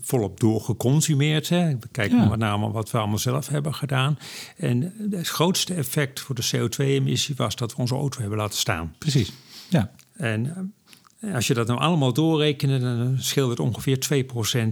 [0.01, 1.49] volop doorgeconsumeerd.
[1.49, 1.79] Hè.
[1.79, 2.29] We kijken ja.
[2.29, 4.19] met name wat we allemaal zelf hebben gedaan.
[4.57, 8.95] En het grootste effect voor de CO2-emissie was dat we onze auto hebben laten staan.
[8.99, 9.33] Precies,
[9.69, 9.91] ja.
[10.13, 10.73] En
[11.19, 14.71] eh, als je dat nou allemaal doorrekent, dan scheelt het ongeveer 2% eh,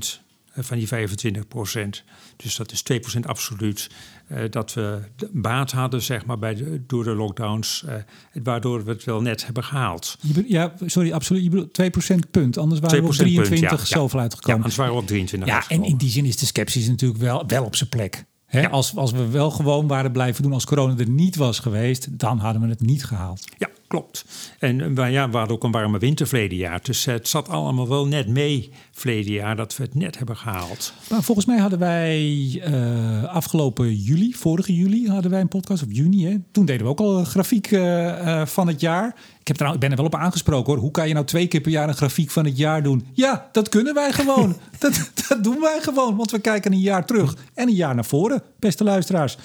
[0.56, 2.04] van die 25 procent.
[2.36, 3.90] Dus dat is 2 procent absoluut.
[4.28, 5.00] Uh, dat we
[5.32, 7.84] baat hadden, zeg maar, bij de, door de lockdowns.
[7.86, 7.94] Uh,
[8.42, 10.18] waardoor we het wel net hebben gehaald.
[10.46, 11.42] ja, sorry, absoluut.
[11.42, 12.58] Je bedoelt 2 procent punt.
[12.58, 14.56] Anders waren we op 23 punt, ja, zoveel uitgekomen.
[14.56, 17.20] Ja, anders waren we op 23 Ja, en in die zin is de sceptisch natuurlijk
[17.20, 18.24] wel, wel op zijn plek.
[18.46, 18.70] Hè?
[18.70, 22.18] Als, als we wel gewoon waren blijven doen als corona er niet was geweest...
[22.18, 23.44] dan hadden we het niet gehaald.
[23.58, 24.24] Ja, klopt.
[24.58, 26.80] En ja, we hadden ook een warme winter verleden jaar.
[26.82, 30.92] Dus het zat allemaal wel net mee verleden jaar dat we het net hebben gehaald.
[31.10, 32.20] Maar volgens mij hadden wij
[32.68, 36.26] uh, afgelopen juli, vorige juli, hadden wij een podcast, of juni.
[36.26, 36.36] Hè?
[36.52, 39.14] Toen deden we ook al een grafiek uh, uh, van het jaar.
[39.40, 40.82] Ik, heb er ik ben er wel op aangesproken hoor.
[40.82, 43.06] Hoe kan je nou twee keer per jaar een grafiek van het jaar doen?
[43.12, 44.56] Ja, dat kunnen wij gewoon.
[44.78, 48.04] dat, dat doen wij gewoon, want we kijken een jaar terug en een jaar naar
[48.04, 49.36] voren, beste luisteraars.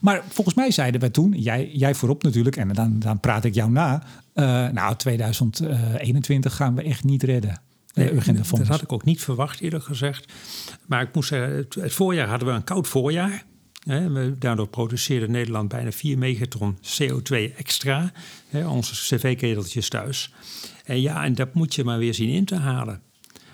[0.00, 3.54] Maar volgens mij zeiden we toen, jij, jij voorop natuurlijk, en dan, dan praat ik
[3.54, 3.81] jou na.
[4.34, 7.60] Uh, nou, 2021 gaan we echt niet redden.
[7.94, 10.32] Nee, dat had ik ook niet verwacht, eerlijk gezegd.
[10.86, 13.44] Maar ik moest zeggen, het, het voorjaar hadden we een koud voorjaar.
[13.84, 18.12] Hè, daardoor produceerde Nederland bijna 4 megaton CO2 extra.
[18.48, 20.32] Hè, onze cv-keteltjes thuis.
[20.84, 23.02] En ja, en dat moet je maar weer zien in te halen.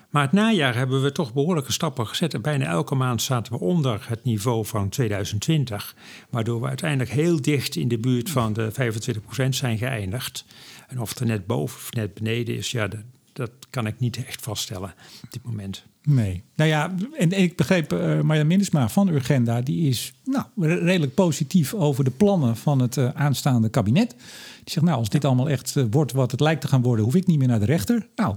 [0.09, 2.35] Maar het najaar hebben we toch behoorlijke stappen gezet.
[2.35, 5.95] En bijna elke maand zaten we onder het niveau van 2020.
[6.31, 10.45] Waardoor we uiteindelijk heel dicht in de buurt van de 25% zijn geëindigd.
[10.89, 13.01] En of het er net boven of net beneden is, ja, dat,
[13.33, 14.95] dat kan ik niet echt vaststellen
[15.25, 15.85] op dit moment.
[16.11, 16.43] Nee.
[16.55, 20.45] Nou ja, en ik begreep uh, Marja van Urgenda, die is nou,
[20.85, 24.11] redelijk positief over de plannen van het uh, aanstaande kabinet.
[24.11, 27.05] Die zegt, nou, als dit allemaal echt uh, wordt wat het lijkt te gaan worden,
[27.05, 28.07] hoef ik niet meer naar de rechter.
[28.17, 28.37] Nou,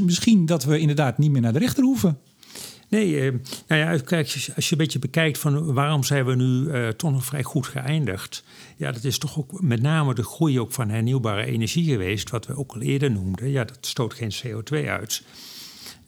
[0.00, 2.18] misschien dat we inderdaad niet meer naar de rechter hoeven.
[2.88, 3.30] Nee,
[3.66, 7.24] nou ja, kijk, als je een beetje bekijkt van waarom zijn we nu toch nog
[7.24, 8.44] vrij goed geëindigd.
[8.76, 12.46] Ja, dat is toch ook met name de groei ook van hernieuwbare energie geweest, wat
[12.46, 13.50] we ook al eerder noemden.
[13.50, 15.22] Ja, dat stoot geen CO2 uit.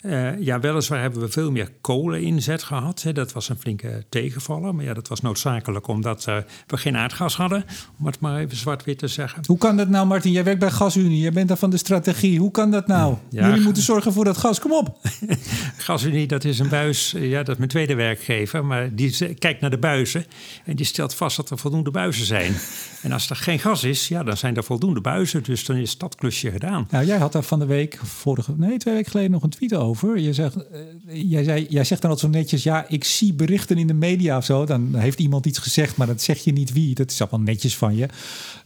[0.01, 3.01] Uh, ja, weliswaar hebben we veel meer koleninzet gehad.
[3.01, 3.11] Hè.
[3.11, 4.75] Dat was een flinke tegenvaller.
[4.75, 7.65] Maar ja, dat was noodzakelijk omdat uh, we geen aardgas hadden.
[7.99, 9.43] Om het maar even zwart-wit te zeggen.
[9.45, 10.31] Hoe kan dat nou, Martin?
[10.31, 11.19] Jij werkt bij GasUnie.
[11.19, 12.39] Jij bent daar van de strategie.
[12.39, 13.15] Hoe kan dat nou?
[13.29, 14.59] Jullie moeten zorgen voor dat gas.
[14.59, 14.97] Kom op.
[15.77, 17.15] GasUnie, dat is een buis.
[17.17, 18.65] Ja, dat is mijn tweede werkgever.
[18.65, 20.25] Maar die kijkt naar de buizen.
[20.65, 22.53] En die stelt vast dat er voldoende buizen zijn.
[23.03, 25.43] en als er geen gas is, ja, dan zijn er voldoende buizen.
[25.43, 26.87] Dus dan is dat klusje gedaan.
[26.89, 29.73] Nou, jij had daar van de week, vorige, nee, twee weken geleden nog een tweet
[29.73, 30.19] over over.
[30.19, 33.77] Je zegt, uh, jij, zei, jij zegt dan altijd zo netjes, ja, ik zie berichten
[33.77, 34.65] in de media of zo.
[34.65, 36.95] Dan heeft iemand iets gezegd, maar dat zeg je niet wie.
[36.95, 38.07] Dat is allemaal netjes van je.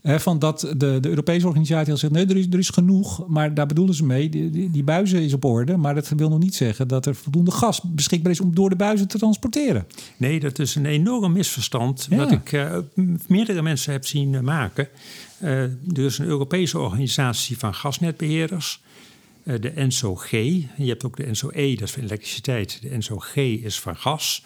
[0.03, 3.27] Uh, van dat de, de Europese organisatie al zegt, nee, er is, er is genoeg.
[3.27, 5.77] Maar daar bedoelen ze mee, die, die, die, buizen is op orde.
[5.77, 8.75] Maar dat wil nog niet zeggen dat er voldoende gas beschikbaar is om door de
[8.75, 9.87] buizen te transporteren.
[10.17, 12.07] Nee, dat is een enorm misverstand.
[12.09, 12.77] Wat ik uh,
[13.27, 14.87] meerdere mensen heb zien maken.
[15.39, 18.81] er is een Europese organisatie van gasnetbeheerders.
[19.43, 20.31] Eh, de NSO-G.
[20.31, 22.81] Je hebt ook de NSO-E, dat is van elektriciteit.
[22.81, 24.45] De NSO-G is van gas.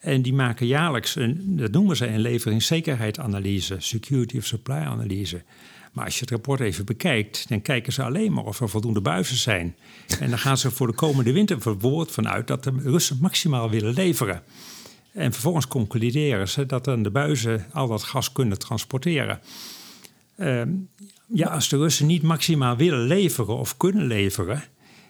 [0.00, 5.42] En die maken jaarlijks, een, dat noemen ze een leveringszekerheidsanalyse, security of supply analyse.
[5.92, 9.00] Maar als je het rapport even bekijkt, dan kijken ze alleen maar of er voldoende
[9.00, 9.76] buizen zijn.
[10.20, 13.94] En dan gaan ze voor de komende winter verwoord vanuit dat de Russen maximaal willen
[13.94, 14.42] leveren.
[15.12, 19.40] En vervolgens concluderen ze dat dan de buizen al dat gas kunnen transporteren.
[20.38, 20.62] Uh,
[21.32, 24.62] ja, als de Russen niet maximaal willen leveren of kunnen leveren,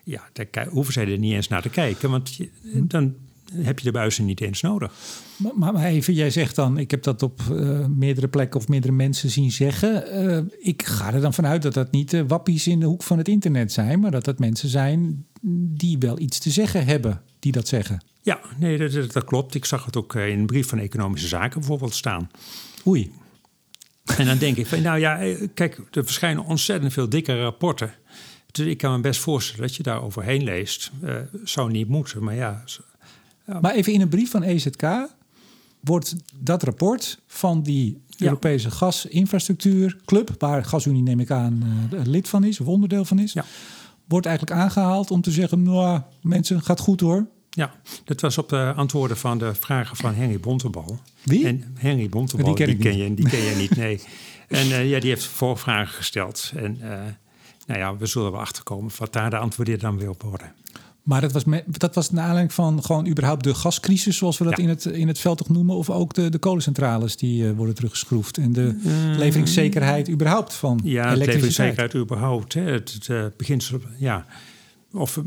[0.05, 2.39] ja, dan hoeven zij er niet eens naar te kijken, want
[2.73, 3.15] dan
[3.53, 4.93] heb je de buizen niet eens nodig.
[5.37, 8.93] Maar, maar even, jij zegt dan, ik heb dat op uh, meerdere plekken of meerdere
[8.93, 10.25] mensen zien zeggen.
[10.25, 13.19] Uh, ik ga er dan vanuit dat dat niet uh, wappies in de hoek van
[13.19, 15.27] het internet zijn, maar dat dat mensen zijn
[15.77, 18.05] die wel iets te zeggen hebben, die dat zeggen.
[18.23, 19.55] Ja, nee, dat, dat klopt.
[19.55, 22.31] Ik zag het ook in een brief van Economische Zaken bijvoorbeeld staan.
[22.87, 23.11] Oei.
[24.19, 27.95] En dan denk ik van, nou ja, eh, kijk, er verschijnen ontzettend veel dikke rapporten.
[28.53, 30.91] Dus ik kan me best voorstellen dat je daar overheen leest.
[31.03, 31.15] Uh,
[31.45, 32.65] zou niet moeten, maar ja.
[33.61, 34.83] Maar even in een brief van EZK
[35.81, 42.45] wordt dat rapport van die Europese gasinfrastructuurclub, waar GasUnie neem ik aan uh, lid van
[42.45, 43.45] is of onderdeel van is, Ja.
[44.09, 47.27] wordt eigenlijk aangehaald om te zeggen, nou mensen, gaat goed hoor.
[47.57, 50.99] Ja, dat was op de antwoorden van de vragen van Henry Bontebal.
[51.23, 51.47] Wie?
[51.47, 54.01] En Henry Bontebal, Die die ken ik je, die ken je niet, nee.
[54.49, 56.53] En eh, ja, die heeft voorvragen gesteld.
[56.57, 56.99] En eh,
[57.67, 60.53] nou ja, we zullen wel achterkomen wat daar de antwoorden dan weer op worden.
[61.03, 64.45] Maar dat was, me, dat was naar aanleiding van gewoon überhaupt de gascrisis, zoals we
[64.45, 64.63] dat Ja.
[64.63, 65.77] in, het, in het veld toch noemen.
[65.77, 68.39] Of ook de, de kolencentrales die eh, worden teruggeschroefd.
[68.39, 68.81] En de
[69.19, 71.27] leveringszekerheid überhaupt van Ja, elektriciteit.
[71.27, 72.55] leveringszekerheid überhaupt.
[72.55, 72.61] Hè.
[72.61, 74.27] Het, het beginsel, ja.
[74.97, 75.23] Of, eh,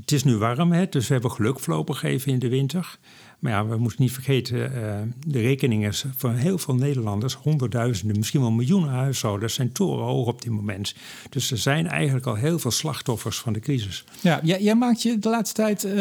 [0.00, 2.98] het is nu warm, hè, dus we hebben geluk voorlopig even in de winter.
[3.38, 8.40] Maar ja, we moeten niet vergeten, eh, de rekeningen van heel veel Nederlanders, honderdduizenden, misschien
[8.40, 10.94] wel miljoenen huishoudens, zijn torenhoog op dit moment.
[11.30, 14.04] Dus er zijn eigenlijk al heel veel slachtoffers van de crisis.
[14.20, 15.94] Ja, jij, maakt je de laatste tijd, eh,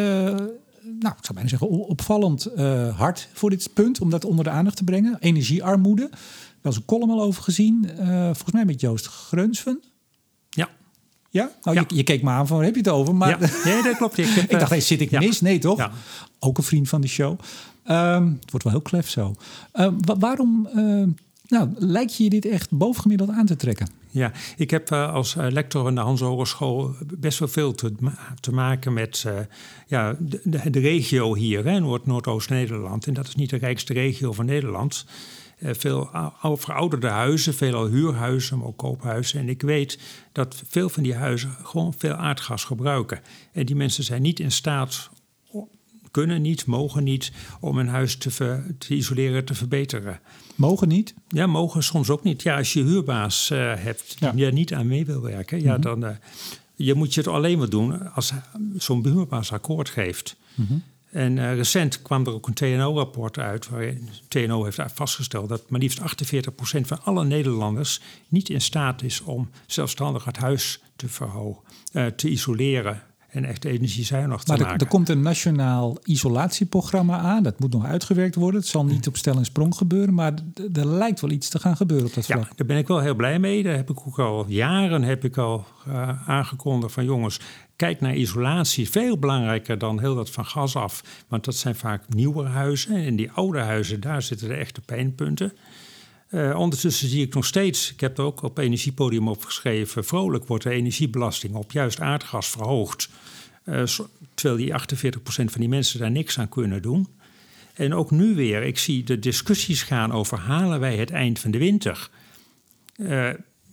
[0.99, 2.49] nou, ik zou bijna zeggen, opvallend
[2.95, 4.01] hard voor dit punt.
[4.01, 5.17] Om dat onder de aandacht te brengen.
[5.19, 6.07] Energiearmoede.
[6.09, 6.19] Daar
[6.61, 7.89] was een column al over gezien.
[8.23, 9.81] volgens mij met Joost Grunsven.
[11.33, 11.51] Ja?
[11.63, 11.83] Nou, Ja.
[11.87, 13.15] Je, je keek me aan van, waar heb je het over?
[13.15, 13.49] Maar ja.
[13.65, 14.17] Nee, dat klopt.
[14.17, 15.19] Ik, heb, ik dacht, eh, hey, zit ik ja.
[15.19, 15.41] mis?
[15.41, 15.91] Nee, toch?
[16.39, 17.39] Ook een vriend van de show.
[17.83, 19.35] Ehm, het wordt wel heel klef zo.
[19.71, 21.03] Ehm, wa- waarom eh,
[21.47, 23.87] nou, lijkt je dit echt bovengemiddeld aan te trekken?
[24.09, 27.93] Ja, ik heb eh, als eh, lector aan de Hans Hogeschool best wel veel te,
[27.99, 29.33] ma- te maken met eh,
[29.87, 33.07] ja, de, de, de regio hier, hè, Noord- Noordoost-Nederland.
[33.07, 35.05] En dat is niet de rijkste regio van Nederland.
[35.63, 39.39] Eh, veel ou- ou- verouderde huizen, veelal huurhuizen, maar ook koophuizen.
[39.39, 39.99] En ik weet
[40.31, 43.21] dat veel van die huizen gewoon veel aardgas gebruiken.
[43.51, 45.09] En die mensen zijn niet in staat,
[46.11, 50.19] kunnen niet, mogen niet, om een huis te, ver- te isoleren, te verbeteren.
[50.55, 51.13] Mogen niet?
[51.27, 52.41] Ja, mogen soms ook niet.
[52.41, 54.31] Ja, als je huurbaas eh, hebt Ja.
[54.31, 56.15] die er niet aan mee wil werken, ja, dan eh,
[56.75, 58.31] je moet je het alleen maar doen als
[58.77, 60.35] zo'n huurbaas akkoord geeft.
[61.13, 65.79] En eh, recent kwam er ook een TNO-rapport uit waarin TNO heeft vastgesteld dat maar
[65.79, 66.05] liefst 48%
[66.81, 72.29] van alle Nederlanders niet in staat is om zelfstandig het huis te verhogen, eh, te
[72.29, 74.79] isoleren en echt energiezuinig te Maar er, maken.
[74.79, 77.43] er komt een nationaal isolatieprogramma aan.
[77.43, 78.59] Dat moet nog uitgewerkt worden.
[78.59, 80.13] Het zal niet op stel en sprong gebeuren.
[80.13, 80.33] Maar
[80.73, 82.57] er lijkt wel iets te gaan gebeuren op dat Ja, vlak.
[82.57, 83.63] daar ben ik wel heel blij mee.
[83.63, 87.39] Daar heb ik ook al jaren heb ik al eh, aangekondigd van jongens,
[87.75, 88.89] kijk naar isolatie.
[88.89, 91.03] Veel belangrijker dan heel dat van gas af.
[91.27, 92.95] Want dat zijn vaak nieuwe huizen.
[92.95, 95.53] En die oude huizen, daar zitten de echte pijnpunten.
[96.33, 100.05] Eh, ondertussen zie ik nog steeds, ik heb er ook op Energiepodium op geschreven...
[100.05, 103.09] vrolijk wordt de energiebelasting op juist aardgas verhoogd.
[103.63, 103.83] Eh,
[104.33, 107.07] terwijl die 48% van die mensen daar niks aan kunnen doen.
[107.73, 111.51] En ook nu weer, ik zie de discussies gaan over halen wij het eind van
[111.51, 112.09] de winter...
[112.95, 113.29] Eh,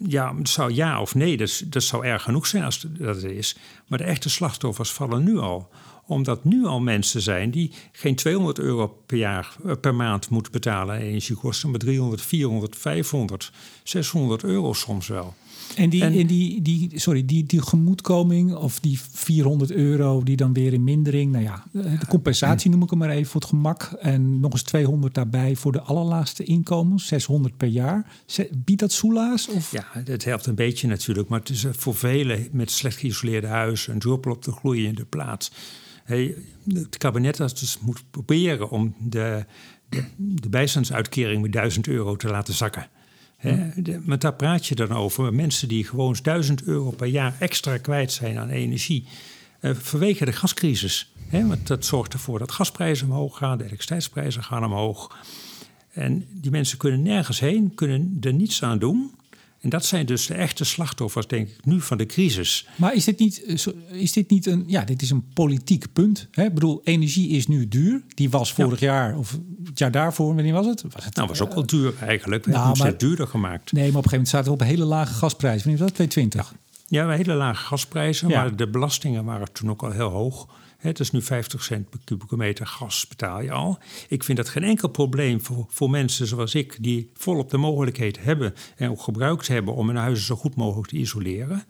[0.06, 3.24] ja, zou ja of nee, dat, is- dat zou erg genoeg zijn als dat het
[3.32, 3.56] is.
[3.86, 5.68] Maar de echte slachtoffers vallen nu al.
[6.06, 10.52] Omdat nu al mensen zijn die geen 200 euro per, jaar, eh, per maand moeten
[10.52, 13.52] betalen aan energiekosten, maar 300, 400, 500,
[13.84, 15.34] 600 euro soms wel.
[15.76, 20.36] En, die, En- en die, die, sorry, die, die gemoedkoming of die 400 euro die
[20.36, 21.32] dan weer in mindering.
[21.32, 23.82] Nou ja, de compensatie noem ik hem maar even voor het gemak.
[23.82, 27.06] En nog eens 200 daarbij voor de allerlaagste inkomens.
[27.06, 28.06] 600 per jaar.
[28.54, 29.48] Biedt dat soelaas?
[29.48, 29.72] Of?
[29.72, 33.46] Ja, het helpt een beetje natuurlijk, maar het is eh, voor velen met slecht geïsoleerde
[33.46, 35.50] huizen een druppel op de gloeiende plaat.
[36.04, 36.34] Hey,
[36.74, 39.44] het kabinet had dus moet proberen om de,
[39.88, 42.88] de, de bijstandsuitkering met 1000 euro te laten zakken.
[43.40, 45.34] Hè, de- maar daar praat je dan over.
[45.34, 49.04] Mensen die gewoon 1000 euro per jaar extra kwijt zijn aan energie.
[49.60, 51.12] eh, vanwege de gascrisis.
[51.30, 55.16] Want dat zorgt ervoor dat gasprijzen omhoog gaan, de elektriciteitsprijzen gaan omhoog.
[55.92, 59.10] En die mensen kunnen nergens heen, kunnen er niets aan doen.
[59.60, 62.66] En dat zijn dus de echte slachtoffers, denk ik, nu van de crisis.
[62.76, 66.28] Maar is dit niet, eh, is dit niet een, ja, dit is een politiek punt.
[66.30, 66.44] Hè?
[66.44, 68.02] Ik bedoel, energie is nu duur.
[68.14, 70.82] Die was vorig jaar, of het jaar daarvoor, wanneer was het?
[70.90, 72.44] Was het Nou, was ook wel duur eigenlijk.
[72.44, 73.72] We nou, hebben het duurder gemaakt.
[73.72, 75.62] Nee, maar op een gegeven moment zaten we op een hele lage gasprijs.
[75.64, 76.08] Wanneer was dat?
[76.08, 76.54] 220.
[76.86, 78.42] Ja, we hele lage gasprijzen, Ja.
[78.42, 80.48] maar de belastingen waren toen ook al heel hoog.
[80.80, 83.78] Het is nu 50 cent per kubieke meter gas betaal je al.
[84.08, 86.76] Ik vind dat geen enkel probleem voor, voor mensen zoals ik...
[86.80, 89.74] die volop de mogelijkheid hebben en ook gebruikt hebben...
[89.74, 91.64] om hun huizen zo goed mogelijk te isoleren.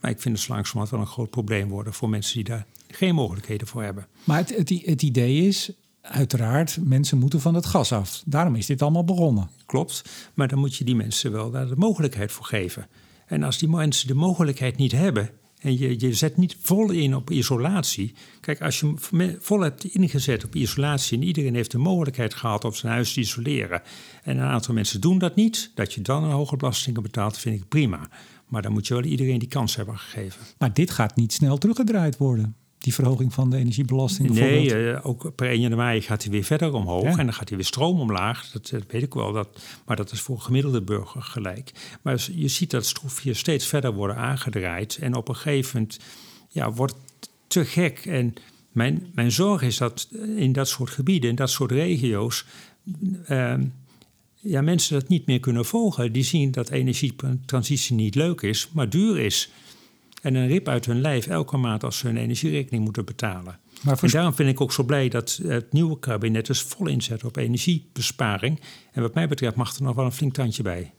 [0.00, 1.92] Maar ik vind het langzamerhand wel een groot probleem worden...
[1.92, 4.06] voor mensen die daar geen mogelijkheden voor hebben.
[4.24, 8.22] Maar het, het, het idee is, uiteraard, mensen moeten van het gas af.
[8.26, 9.50] Daarom is dit allemaal begonnen.
[9.66, 12.86] Klopt, maar dan moet je die mensen wel daar de mogelijkheid voor geven.
[13.26, 15.30] En als die mensen de mogelijkheid niet hebben
[15.64, 18.14] en je, je zet niet vol in op isolatie.
[18.40, 18.94] Kijk, als je
[19.40, 23.20] vol hebt ingezet op isolatie en iedereen heeft de mogelijkheid gehad om zijn huis te
[23.20, 23.82] isoleren.
[24.22, 27.60] En een aantal mensen doen dat niet, dat je dan een hoge belastingen betaalt, vind
[27.60, 28.08] ik prima.
[28.48, 30.40] Maar dan moet je wel iedereen die kans hebben gegeven.
[30.58, 32.56] Maar dit gaat niet snel teruggedraaid worden.
[32.84, 34.30] Die verhoging van de energiebelasting?
[34.30, 37.56] Nee, uh, ook per 1 januari gaat hij weer verder omhoog en dan gaat hij
[37.56, 38.50] weer stroom omlaag.
[38.50, 41.72] Dat, dat, weet ik wel, dat, maar dat is voor gemiddelde burger gelijk.
[42.02, 46.00] Maar je ziet dat stroefjes steeds verder worden aangedraaid en op een gegeven moment
[46.48, 48.06] ja, wordt het te gek.
[48.06, 48.34] En
[48.72, 52.44] mijn, mijn zorg is dat in dat soort gebieden, in dat soort regio's,
[53.28, 53.54] uh,
[54.40, 56.12] ja, mensen dat niet meer kunnen volgen.
[56.12, 59.50] Die zien dat energietransitie niet leuk is, maar duur is.
[60.24, 63.58] En een rip uit hun lijf elke maand als ze hun energierekening moeten betalen.
[63.82, 67.24] Maar En daarom vind ik ook zo blij dat het nieuwe kabinet dus vol inzet
[67.24, 68.60] op energiebesparing.
[68.92, 70.92] En wat mij betreft mag er nog wel een flink tandje bij.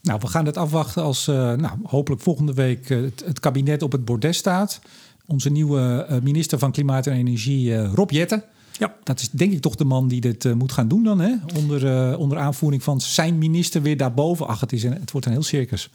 [0.00, 3.82] Nou, we gaan het afwachten als uh, nou, hopelijk volgende week uh, het, het, kabinet
[3.82, 4.80] op het bordes staat.
[5.26, 8.44] Onze nieuwe uh, minister van Klimaat en Energie, Rob Jetten.
[8.78, 8.96] Ja.
[9.02, 11.34] Dat is denk ik toch de man die dit moet gaan doen dan, hè?
[11.56, 14.46] Onder, onder aanvoering van zijn minister weer daarboven.
[14.46, 15.90] Ach, het, is een, het wordt een heel circus.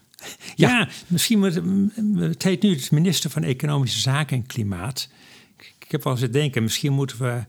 [0.56, 1.62] Ja, ja misschien moet
[2.20, 5.10] het heet nu het minister van Economische Zaken en Klimaat.
[5.58, 7.44] Ik heb wel eens het denken, misschien moeten we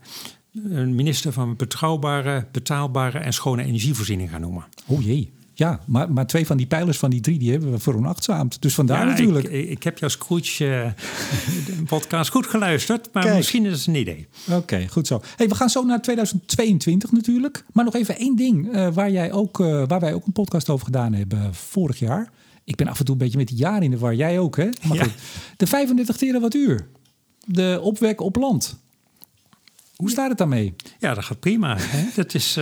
[0.69, 4.65] een minister van betrouwbare, betaalbare en schone energievoorziening gaan noemen.
[4.85, 5.31] Oh jee.
[5.59, 8.61] Ja, maar, maar twee van die pijlers van die drie, die hebben we veronachtzaamd.
[8.61, 9.47] Dus vandaar natuurlijk.
[9.47, 14.27] Ik, ik heb jouw Scrooge uh, podcast goed geluisterd, maar misschien is het een idee.
[14.51, 15.21] Oké, goed zo.
[15.35, 17.65] Hey, we gaan zo naar 2022 natuurlijk.
[17.73, 20.69] Maar nog even één ding uh, waar, jij ook, uh, waar wij ook een podcast
[20.69, 22.31] over gedaan hebben vorig jaar.
[22.63, 24.15] Ik ben af en toe een beetje met die jaren in de war.
[24.15, 24.69] Jij ook, hè?
[24.87, 25.03] Maar ja.
[25.03, 25.13] goed,
[25.57, 26.87] de 35 terawattuur.
[27.45, 28.77] De opwek op land.
[29.95, 30.75] Hoe staat het daarmee?
[30.99, 31.75] Ja, dat gaat prima.
[31.77, 32.05] Hè?
[32.15, 32.57] Dat is...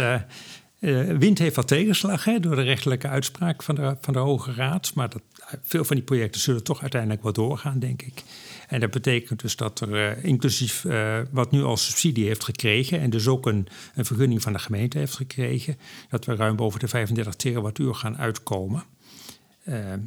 [0.80, 4.54] Uh, wind heeft wat tegenslag hè, door de rechterlijke uitspraak van de, van de Hoge
[4.54, 4.92] Raad.
[4.96, 5.22] Maar dat,
[5.64, 8.24] veel van die projecten zullen toch uiteindelijk wel doorgaan, denk ik.
[8.68, 13.00] En dat betekent dus dat er uh, inclusief uh, wat nu als subsidie heeft gekregen...
[13.00, 15.78] en dus ook een, een, vergunning van de gemeente heeft gekregen...
[16.10, 18.84] dat we ruim boven de 35 terawattuur gaan uitkomen.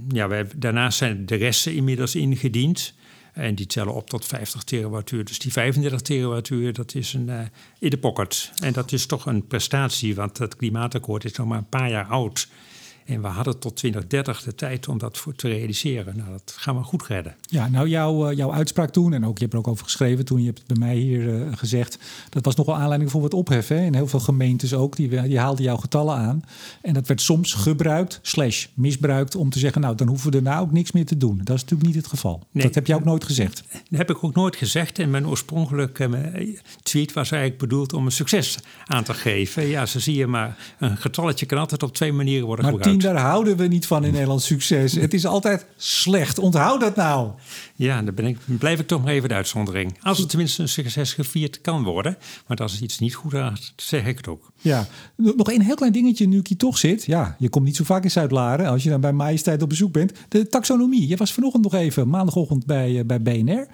[0.08, 2.94] ja, daarnaast zijn de resten inmiddels ingediend...
[3.32, 5.24] En die tellen op tot 50 terawattuur.
[5.24, 7.40] Dus die 35 terawattuur, dat is een uh,
[7.78, 8.52] in de pocket.
[8.62, 12.06] En dat is toch een prestatie, want het klimaatakkoord is nog maar een paar jaar
[12.06, 12.48] oud.
[13.10, 16.16] En we hadden tot 2030 de tijd om dat voor te realiseren.
[16.16, 17.36] Nou, dat gaan we goed redden.
[17.42, 20.24] Ja, nou jouw, uh, jouw uitspraak toen, en ook je hebt er ook over geschreven
[20.24, 23.34] toen, je hebt het bij mij hier uh, gezegd, dat was nogal aanleiding voor wat
[23.34, 23.76] opheffen.
[23.76, 23.84] Hè?
[23.84, 26.42] In heel veel gemeentes ook, die, die haalden jouw getallen aan.
[26.82, 30.62] En dat werd soms gebruikt, slash misbruikt, om te zeggen, nou dan hoeven we nou
[30.62, 31.40] ook niks meer te doen.
[31.44, 32.46] Dat is natuurlijk niet het geval.
[32.50, 33.64] Nee, dat heb jij ook nooit gezegd.
[33.72, 34.98] Dat heb ik ook nooit gezegd.
[34.98, 36.08] En mijn oorspronkelijke
[36.82, 39.66] tweet was eigenlijk bedoeld om een succes aan te geven.
[39.66, 42.99] Ja, zo zie je maar, een getalletje kan altijd op twee manieren worden maar gebruikt
[43.00, 44.92] daar houden we niet van in Nederland succes.
[44.92, 46.38] Het is altijd slecht.
[46.38, 47.30] Onthoud dat nou.
[47.74, 49.98] Ja, dan ben ik, blijf ik toch maar even de uitzondering.
[50.02, 52.16] Als het tenminste een succes gevierd kan worden.
[52.46, 54.52] Maar als het iets niet goed gaat, zeg ik het ook.
[54.60, 54.86] Ja,
[55.16, 57.04] nog een heel klein dingetje nu ik hier toch zit.
[57.04, 59.92] Ja, je komt niet zo vaak in Zuid-Laren als je dan bij Majesteit op bezoek
[59.92, 60.12] bent.
[60.28, 61.08] De taxonomie.
[61.08, 63.66] Je was vanochtend nog even, maandagochtend bij, uh, bij BNR.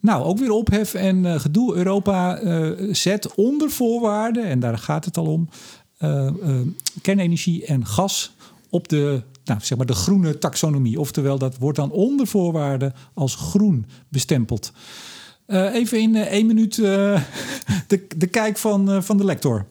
[0.00, 1.74] Nou, ook weer ophef en uh, gedoe.
[1.74, 5.48] Europa uh, zet onder voorwaarden, en daar gaat het al om,
[7.02, 8.34] kernenergie en gas
[8.76, 11.00] op de, nou, zeg maar de groene taxonomie.
[11.00, 14.72] Oftewel, dat wordt dan onder voorwaarden als groen bestempeld.
[15.46, 16.86] Uh, even in uh, één minuut uh,
[17.86, 19.66] de, de kijk van, van de lector.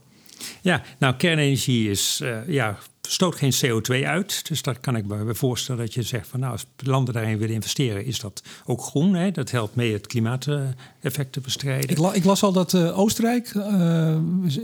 [0.61, 4.47] Ja, nou, kernenergie is ja, stoot geen CO2 uit.
[4.47, 7.55] Dus daar kan ik me voorstellen dat je zegt van nou, als landen daarin willen
[7.55, 9.13] investeren, is dat ook groen.
[9.13, 9.31] Hè?
[9.31, 10.75] Dat helpt mee het klimaateffect
[11.11, 11.89] te bestrijden.
[11.89, 14.15] Ik, la, ik las al dat uh, Oostenrijk uh,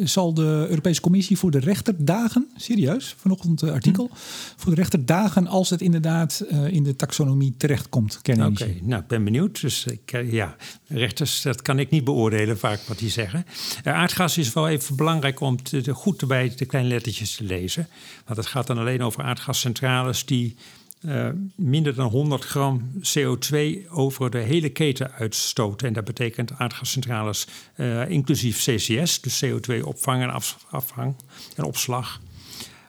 [0.03, 4.15] zal de Europese Commissie voor de rechterdagen, serieus, vanochtend uh, artikel, hm.
[4.55, 8.75] voor de rechterdagen als het inderdaad in de taxonomie terechtkomt, kernenergie.
[8.75, 9.61] Oké, nou ik ben benieuwd.
[9.61, 10.55] Dus ik, ja,
[10.87, 13.45] rechters, dat kan ik niet beoordelen vaak wat die zeggen.
[13.83, 17.87] aardgas is wel even belangrijk om te, goed erbij de kleine lettertjes te lezen.
[18.25, 20.55] Want het gaat dan alleen over aardgascentrales die
[21.01, 23.57] uh, minder dan 100 gram CO2
[23.89, 25.87] over de hele keten uitstoten.
[25.87, 31.15] En dat betekent aardgascentrales uh, inclusief CCS, dus CO2 opvang en af, afvang
[31.55, 32.21] en opslag.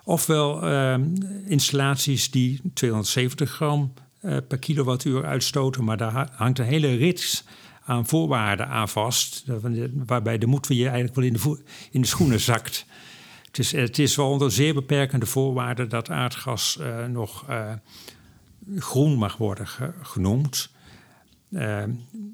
[0.04, 0.94] Ofwel uh,
[1.46, 7.44] installaties die 270 gram per kilowattuur uitstoten, maar daar hangt een hele rits
[7.84, 9.44] aan voorwaarden aan vast,
[10.06, 12.86] waarbij de moed je eigenlijk wel in de, in de schoenen zakt.
[13.52, 17.72] Het is, het is wel onder zeer beperkende voorwaarden dat aardgas uh, nog uh,
[18.76, 20.70] groen mag worden ge, genoemd.
[21.50, 21.82] Uh,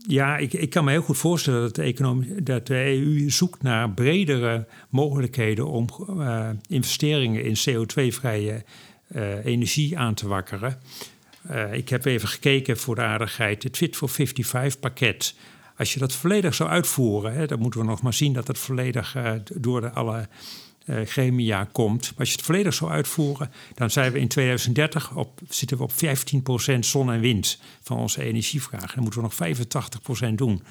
[0.06, 4.66] ja, ik, ik, kan me heel goed voorstellen dat de, dat EU zoekt naar bredere
[4.88, 5.86] mogelijkheden om
[6.68, 8.64] investeringen in CO2-vrije
[9.44, 10.78] energie aan te wakkeren.
[11.72, 13.62] ik heb even gekeken voor de aardigheid.
[13.62, 15.34] Het Fit for 55 pakket.
[15.76, 18.58] Als je dat volledig zou uitvoeren, hè, dan moeten we nog maar zien dat het
[18.58, 19.16] volledig
[19.54, 20.28] door de alle
[20.88, 22.02] uh, gremia komt.
[22.02, 25.82] Maar als je het volledig zou uitvoeren, dan zijn we in 2030 op, zitten we
[25.82, 28.94] op 15% zon en wind van onze energievraag.
[28.94, 30.62] Dan moeten we nog 85% doen.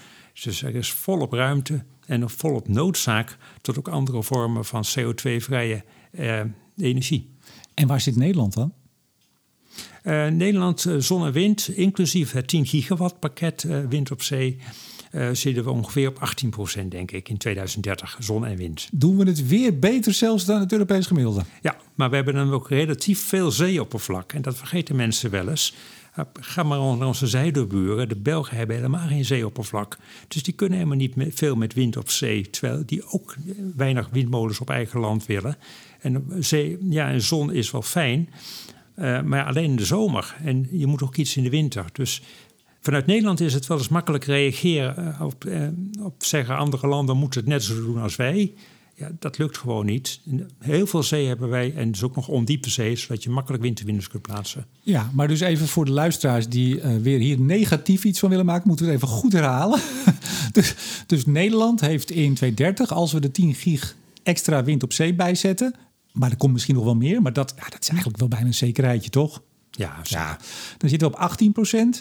[0.43, 6.41] Dus er is volop ruimte en volop noodzaak tot ook andere vormen van CO2-vrije uh,
[6.77, 7.29] energie.
[7.73, 8.73] En waar zit Nederland dan?
[10.03, 14.59] Uh, Nederland, uh, zon en wind, inclusief het 10 gigawatt pakket wind op zee,
[15.31, 16.29] zitten we ongeveer op
[16.83, 18.89] 18% denk ik, in 2030, zon en wind.
[18.91, 21.41] Doen we het weer beter zelfs dan het Europees gemiddelde?
[21.61, 24.33] Ja, maar we hebben dan ook relatief veel zeeoppervlak.
[24.33, 25.73] En dat vergeten mensen wel eens.
[26.39, 28.09] Ga maar onder onze zijdeburen.
[28.09, 29.97] De Belgen hebben helemaal geen zeeoppervlak.
[30.27, 32.49] Dus die kunnen helemaal niet veel met wind op zee.
[32.49, 33.35] Terwijl die ook
[33.75, 35.57] weinig windmolens op eigen land willen.
[35.99, 38.29] En zee, ja, en zon is wel fijn.
[38.99, 40.35] Uh, maar alleen in de zomer.
[40.43, 41.85] En je moet ook iets in de winter.
[41.91, 42.21] Dus
[42.87, 45.67] vanuit Nederland is het wel eens makkelijk reageren op, uh,
[46.01, 48.53] op zeggen andere landen moeten het net zo doen als wij.
[48.95, 50.21] Ja, dat lukt gewoon niet.
[50.59, 54.07] Heel veel zee hebben wij en dus ook nog ondiepe zee, zodat je makkelijk windturbines
[54.07, 54.65] kunt plaatsen.
[54.81, 58.45] Ja, maar dus even voor de luisteraars die uh, weer hier negatief iets van willen
[58.45, 59.79] maken, moeten we het even goed herhalen.
[60.51, 60.75] dus,
[61.05, 65.73] dus Nederland heeft in 2030, als we de 10 gig extra wind op zee bijzetten,
[66.11, 68.45] maar er komt misschien nog wel meer, maar dat, ja, dat is eigenlijk wel bijna
[68.45, 69.41] een zekerheidje, toch?
[69.71, 70.37] Ja, ja.
[70.77, 71.39] Dan zitten we op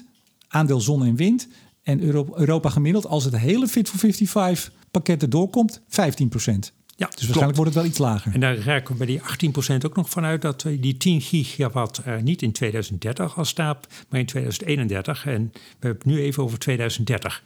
[0.01, 0.16] 18%
[0.49, 1.49] aandeel zon en wind.
[1.83, 5.85] En Europa, Europa gemiddeld, als het hele Fit for 55 pakket erdoor komt, 15%.
[6.99, 8.35] Ja, dus waarschijnlijk wordt het wel iets lager.
[8.35, 12.23] En daar raken we bij die 18% ook nog vanuit dat die 10 gigawatt er
[12.23, 15.27] niet in 2030 al staat, maar in 2031.
[15.27, 17.43] En we hebben het nu even over 2030.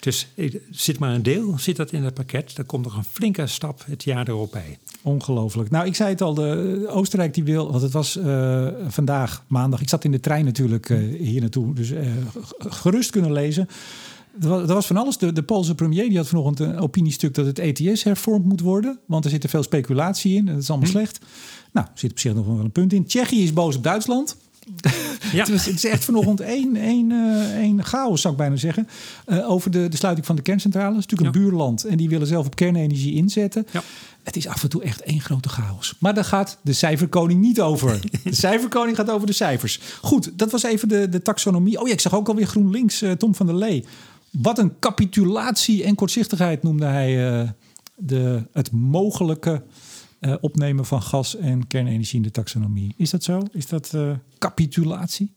[0.00, 0.26] Dus
[0.70, 2.56] zit maar een deel, zit dat in het pakket.
[2.56, 4.78] Dan komt nog een flinke stap het jaar erop bij.
[5.02, 5.70] Ongelooflijk.
[5.70, 9.80] Nou, ik zei het al, de, Oostenrijk die wil, want het was uh, vandaag maandag.
[9.80, 12.00] Ik zat in de trein natuurlijk uh, hier naartoe, dus uh,
[12.58, 13.68] gerust kunnen lezen.
[14.40, 15.18] Er was, er was, van alles.
[15.18, 18.98] De, de Poolse premier die had vanochtend een opiniestuk dat het ETS hervormd moet worden.
[19.06, 20.94] Want er zit er veel speculatie in en dat is allemaal hm.
[20.94, 21.18] slecht.
[21.72, 23.06] Nou, er zit op zich nog wel een punt in.
[23.06, 24.36] Tsjechië is boos op Duitsland.
[25.32, 25.44] Ja.
[25.50, 28.88] het, is echt vanochtend één, één, uh, één chaos, zou ik bijna zeggen.
[29.26, 30.96] Uh, over de, de sluiting van de kerncentrales.
[30.96, 33.66] Het is natuurlijk een buurland en die willen zelf op kernenergie inzetten.
[33.70, 33.82] Ja.
[34.22, 35.94] Het is af en toe echt één grote chaos.
[35.98, 38.00] Maar daar gaat de cijferkoning niet over.
[38.24, 39.80] De cijferkoning gaat over de cijfers.
[40.00, 41.80] Goed, dat was even de, de taxonomie.
[41.80, 43.84] Oh ja, ik zag ook alweer GroenLinks, uh, Tom van der Lee.
[44.30, 47.54] Wat een capitulatie en kortzichtigheid noemde hij
[47.94, 49.62] de, het mogelijke
[50.20, 52.94] uh, opnemen van gas en kernenergie in de taxonomie.
[52.96, 53.42] Is dat zo?
[53.52, 55.34] Is dat uh, capitulatie?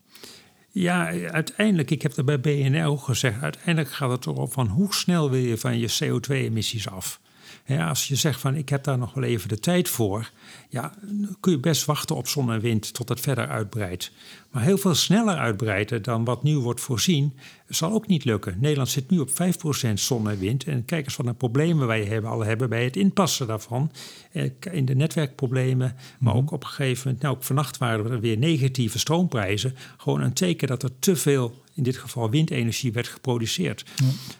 [0.69, 5.29] Ja, uiteindelijk, ik heb er bij BNL gezegd, uiteindelijk gaat het erom van hoe snel
[5.29, 7.19] wil je van je CO2-emissies af.
[7.65, 10.31] Ja, als je zegt van ik heb daar nog wel even de tijd voor,
[10.69, 14.11] ja, dan kun je best wachten op zon en wind tot het verder uitbreidt.
[14.51, 17.37] Maar heel veel sneller uitbreiden dan wat nu wordt voorzien,
[17.67, 18.57] zal ook niet lukken.
[18.59, 20.63] Nederland zit nu op 5% zon en wind.
[20.63, 23.91] En kijk eens wat de problemen wij hebben, al hebben bij het inpassen daarvan.
[24.31, 26.43] Eh, in de netwerkproblemen, maar mhm.
[26.43, 29.75] ook op een gegeven moment, nou ook vannacht waren er weer negatieve stroomprijzen.
[29.97, 33.85] Gewoon een teken dat er te veel in dit geval windenergie werd geproduceerd.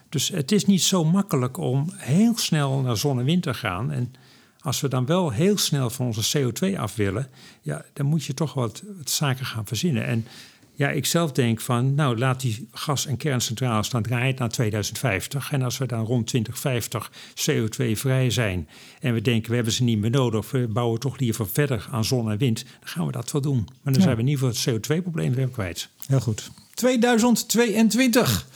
[0.08, 3.90] Dus het is niet zo makkelijk om heel snel naar zon en wind te gaan.
[3.92, 4.14] En
[4.60, 7.28] als we dan wel heel snel van onze CO2 af willen,
[7.62, 10.06] ja, dan moet je toch wat, wat zaken gaan verzinnen.
[10.06, 10.26] En
[10.74, 15.52] ja, ik zelf denk van, nou laat die gas- en kerncentrales dan draaien naar 2050.
[15.52, 18.68] En als we dan rond 2050 CO2-vrij zijn
[19.00, 22.04] en we denken we hebben ze niet meer nodig, we bouwen toch liever verder aan
[22.04, 23.68] zon en wind, dan gaan we dat wel doen.
[23.82, 25.88] Maar dan zijn we in ieder geval het CO2-probleem weer kwijt.
[26.06, 26.50] Heel goed.
[26.74, 28.46] 2022.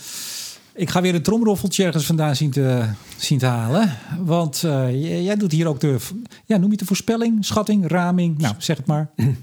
[0.74, 2.84] Ik ga weer een tromroffeltje ergens vandaan zien te,
[3.16, 3.96] zien te halen.
[4.18, 5.96] Want uh, jij doet hier ook de,
[6.44, 8.38] ja, noem je het de voorspelling, schatting, raming?
[8.38, 9.10] Nou, zeg het maar.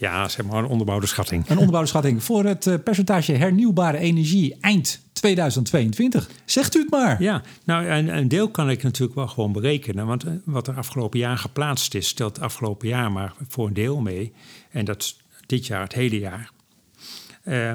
[0.00, 1.48] Ja, zeg maar een onderbouwde schatting.
[1.48, 6.30] Een onderbouwde schatting voor het uh, percentage hernieuwbare energie eind 2022.
[6.44, 7.22] Zegt u het maar.
[7.22, 10.06] Ja, nou een, een, deel kan ik natuurlijk wel gewoon berekenen.
[10.06, 14.00] Want eh, wat er afgelopen jaar geplaatst is, stelt afgelopen jaar maar voor een deel
[14.00, 14.32] mee.
[14.70, 15.16] En dat
[15.46, 16.50] dit jaar, het hele jaar.
[17.44, 17.72] Uh,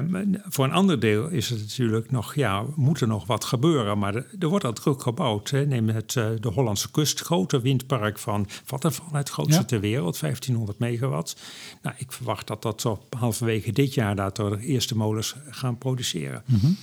[0.48, 3.98] voor een ander deel is het natuurlijk nog, ja, moet er nog wat gebeuren.
[3.98, 5.50] Maar er, er wordt al druk gebouwd.
[5.50, 5.66] Hè.
[5.66, 10.78] Neem het, uh, de Hollandse kust, grote windpark van Vattenfall, het grootste ter wereld, 1500
[10.78, 11.36] megawatt.
[11.82, 16.42] Nou, ik verwacht dat dat op halverwege dit jaar dat de eerste molens gaan produceren.
[16.46, 16.76] Mm -hmm.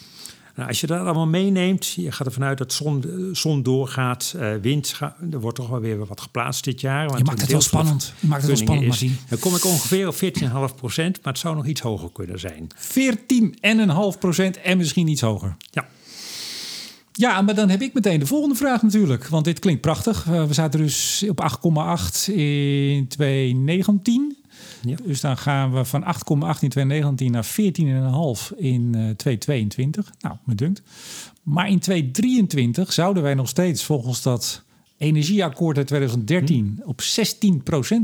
[0.56, 4.54] Nou, als je dat allemaal meeneemt, je gaat ervan uit dat zon, zon doorgaat, uh,
[4.62, 5.00] wind,
[5.32, 7.06] er wordt toch wel weer wat geplaatst dit jaar.
[7.06, 8.14] Want je maakt het wel spannend.
[8.20, 9.18] Je maakt het wel spannend, Martin.
[9.30, 12.68] Dan kom ik ongeveer op 14,5 procent, maar het zou nog iets hoger kunnen zijn.
[14.14, 15.56] 14,5 procent en misschien iets hoger.
[15.72, 15.88] Ja.
[17.16, 19.28] Ja, maar dan heb ik meteen de volgende vraag natuurlijk.
[19.28, 20.26] Want dit klinkt prachtig.
[20.30, 21.42] Uh, we zaten dus op
[22.28, 24.38] 8,8 in 2019.
[24.82, 24.96] Ja.
[25.04, 26.10] Dus dan gaan we van 8,8
[26.60, 30.12] in 2019 naar 14,5 in uh, eh, 2022.
[30.20, 30.82] Nou, me dunkt.
[31.44, 34.64] Maar in 2023 zouden wij nog steeds volgens dat
[34.98, 37.06] energieakkoord uit 2013 op 16%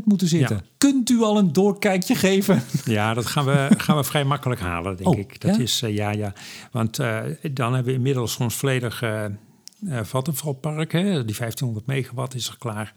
[0.04, 0.56] moeten zitten.
[0.56, 0.62] Ja.
[0.78, 2.64] Kunt u al een doorkijkje geven?
[2.86, 5.42] Ja, dat gaan we, gaan we vrij makkelijk halen, denk Oh, ik.
[5.42, 5.62] Dat ja?
[5.62, 6.34] is, eh, ja, ja.
[6.72, 7.20] Want eh,
[7.52, 10.92] dan hebben we inmiddels ons volledige eh eh, Vattenfallpark.
[10.92, 11.02] Hè?
[11.02, 12.94] Die 1500 megawatt is er klaar.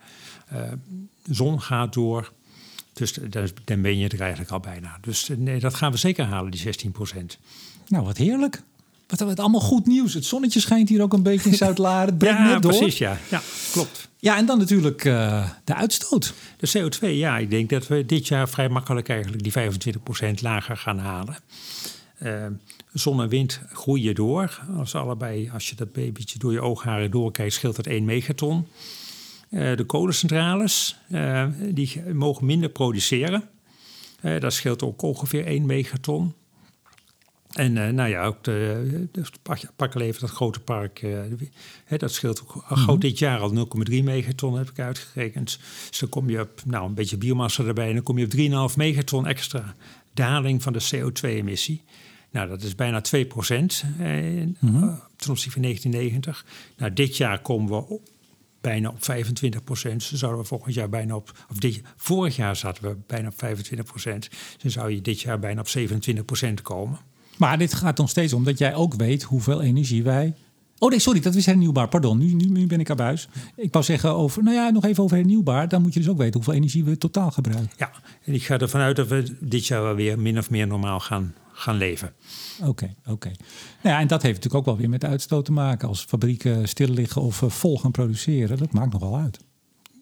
[1.30, 2.32] Zon gaat door.
[2.93, 3.12] Dus
[3.64, 4.99] dan, ben je er eigenlijk al bijna.
[5.01, 7.38] Dus eh, nee, dat gaan we zeker halen, die 16 procent.
[7.88, 8.62] Nou, wat heerlijk.
[9.07, 10.14] Wat, wat allemaal goed nieuws.
[10.14, 12.09] Het zonnetje schijnt hier ook een beetje in Zuid-Laren.
[12.09, 12.72] Het brengt Ja, net door.
[12.76, 13.18] precies, ja.
[13.30, 14.09] Ja, klopt.
[14.18, 16.34] Ja, en dan natuurlijk eh, de uitstoot.
[16.57, 19.53] De CO2, ja, ik denk dat we dit jaar vrij makkelijk eigenlijk die
[20.38, 21.36] 25% lager gaan halen.
[22.18, 22.47] Eh,
[22.93, 24.61] zon en wind groeien door.
[24.76, 28.66] Als, allebei, als je dat babytje door je oogharen doorkijkt, scheelt dat 1 megaton.
[29.53, 33.48] Eh, de kolencentrales eh, die mogen minder produceren.
[34.20, 36.34] Eh, dat scheelt ook ongeveer 1 megaton.
[37.53, 39.22] En nou ja, ook de, de,
[39.76, 41.00] pak, even dat grote park.
[41.84, 43.55] hè, dat scheelt ook gauw dit jaar al
[43.90, 45.59] 0,3 megaton, heb ik uitgerekend.
[45.88, 47.88] Dus dan kom je op nou, een beetje biomassa erbij.
[47.88, 49.74] En dan kom je op 3,5 megaton extra
[50.14, 51.82] daling van de CO2-emissie.
[52.32, 54.48] Nou, dat is bijna 2 procent eh, eh,
[55.16, 56.46] ten opzichte van 1990.
[56.76, 58.09] Nou, dit jaar komen we op,
[58.62, 60.02] bijna op 25 procent.
[60.02, 61.46] Zouden we volgend jaar bijna op...
[61.50, 64.28] Of dit, vorig jaar zaten we bijna op 25 procent.
[64.30, 66.98] Dus dan zou je dit jaar bijna op 27 procent komen.
[67.36, 70.34] Maar dit gaat nog steeds om dat jij ook weet hoeveel energie wij...
[70.78, 71.88] Oh nee, sorry, dat is hernieuwbaar.
[71.88, 73.28] Pardon, nu, nu, nu ben ik aan buis.
[73.56, 75.68] Ik wou zeggen over, nou ja, nog even over hernieuwbaar.
[75.68, 77.70] Dan moet je dus ook weten hoeveel energie we totaal gebruiken.
[77.76, 77.90] Ja,
[78.24, 81.00] en ik ga ervan uit dat we dit jaar wel weer min of meer normaal
[81.00, 82.12] gaan, gaan leven.
[82.64, 83.30] Oké, oké.
[83.82, 85.88] Nou ja, en dat heeft natuurlijk ook wel weer met uitstoot te maken.
[85.88, 89.38] Als fabrieken stil liggen of eh, vol gaan produceren, dat maakt nogal uit.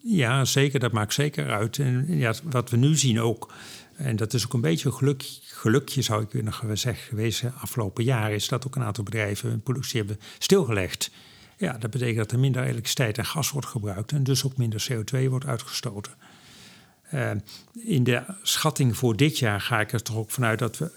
[0.03, 0.79] Ja, zeker.
[0.79, 1.79] Dat maakt zeker uit.
[1.79, 3.53] En ja, wat we nu zien ook,
[3.95, 8.03] en dat is ook een beetje een geluk, gelukje zou ik kunnen zeggen geweest afgelopen
[8.03, 11.11] jaar, is dat ook een aantal bedrijven hun productie hebben stilgelegd.
[11.57, 14.87] Ja, dat betekent dat er minder elektriciteit en gas wordt gebruikt en dus ook minder
[14.91, 16.11] CO2 wordt uitgestoten.
[17.13, 17.31] Uh,
[17.73, 20.91] in de schatting voor dit jaar ga ik er toch ook vanuit dat we,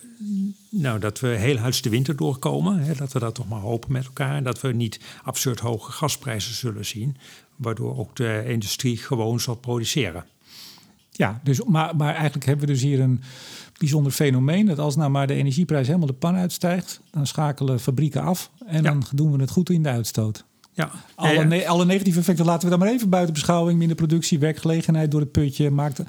[0.68, 2.78] nou, dat we heel huids de winter doorkomen.
[2.78, 4.36] Hè, dat we dat toch maar hopen met elkaar.
[4.36, 7.16] En dat we niet absurd hoge gasprijzen zullen zien.
[7.56, 10.24] Waardoor ook de industrie gewoon zal produceren.
[11.10, 13.22] Ja, dus, maar, maar eigenlijk hebben we dus hier een
[13.78, 14.66] bijzonder fenomeen.
[14.66, 18.82] Dat als nou maar de energieprijs helemaal de pan uitstijgt, dan schakelen fabrieken af en
[18.82, 18.90] ja.
[18.90, 20.44] dan doen we het goed in de uitstoot.
[20.74, 20.90] Ja.
[21.14, 23.78] Alle, ne alle, negatieve effecten laten we dan maar even buiten beschouwing.
[23.78, 25.70] Minder productie, werkgelegenheid door het putje.
[25.70, 26.00] Maakt,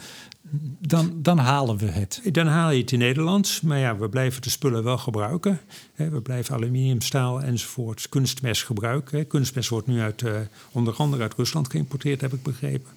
[0.79, 2.21] dan, dan halen we het.
[2.31, 3.61] Dan haal je het in Nederland.
[3.63, 5.59] Maar ja, we blijven de spullen wel gebruiken.
[5.95, 9.27] We blijven aluminium, staal enzovoort kunstmest gebruiken.
[9.27, 10.35] Kunstmest wordt nu uit, uh,
[10.71, 12.91] onder andere uit Rusland geïmporteerd, heb ik begrepen.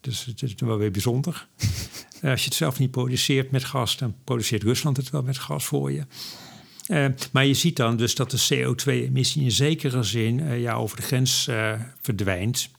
[0.00, 1.46] Dus het is wel weer bijzonder.
[2.22, 5.64] Als je het zelf niet produceert met gas, dan produceert Rusland het wel met gas
[5.64, 6.02] voor je.
[6.88, 10.96] Uh, maar je ziet dan dus dat de CO2-emissie in zekere zin uh, ja, over
[10.96, 12.70] de grens uh, verdwijnt.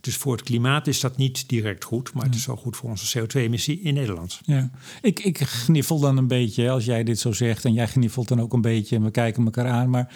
[0.00, 2.90] Dus voor het klimaat is dat niet direct goed, maar het is wel goed voor
[2.90, 4.40] onze CO2-emissie in Nederland.
[4.44, 4.70] Ja.
[5.02, 8.40] Ik, ik gniffel dan een beetje als jij dit zo zegt en jij gniffelt dan
[8.40, 9.90] ook een beetje en we kijken elkaar aan.
[9.90, 10.14] Maar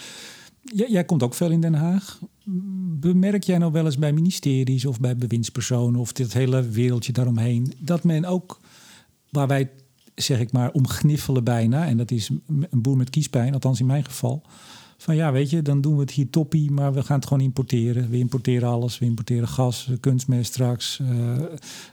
[0.63, 2.19] jij, jij komt ook veel in Den Haag.
[3.01, 7.73] Bemerk jij nou wel eens bij ministeries of bij bewindspersonen of dit hele wereldje daaromheen
[7.79, 8.61] dat men ook
[9.31, 9.71] waar wij
[10.15, 11.87] zeg ik maar, omgniffelen bijna.
[11.87, 12.31] En dat is
[12.71, 14.43] een boer met kiespijn, althans in mijn geval.
[15.03, 17.43] Van ja, weet je, dan doen we het hier toppie, maar we gaan het gewoon
[17.43, 18.11] importeren.
[18.11, 20.99] We importeren alles, we importeren gas, kunstmest straks.
[21.03, 21.43] Uh,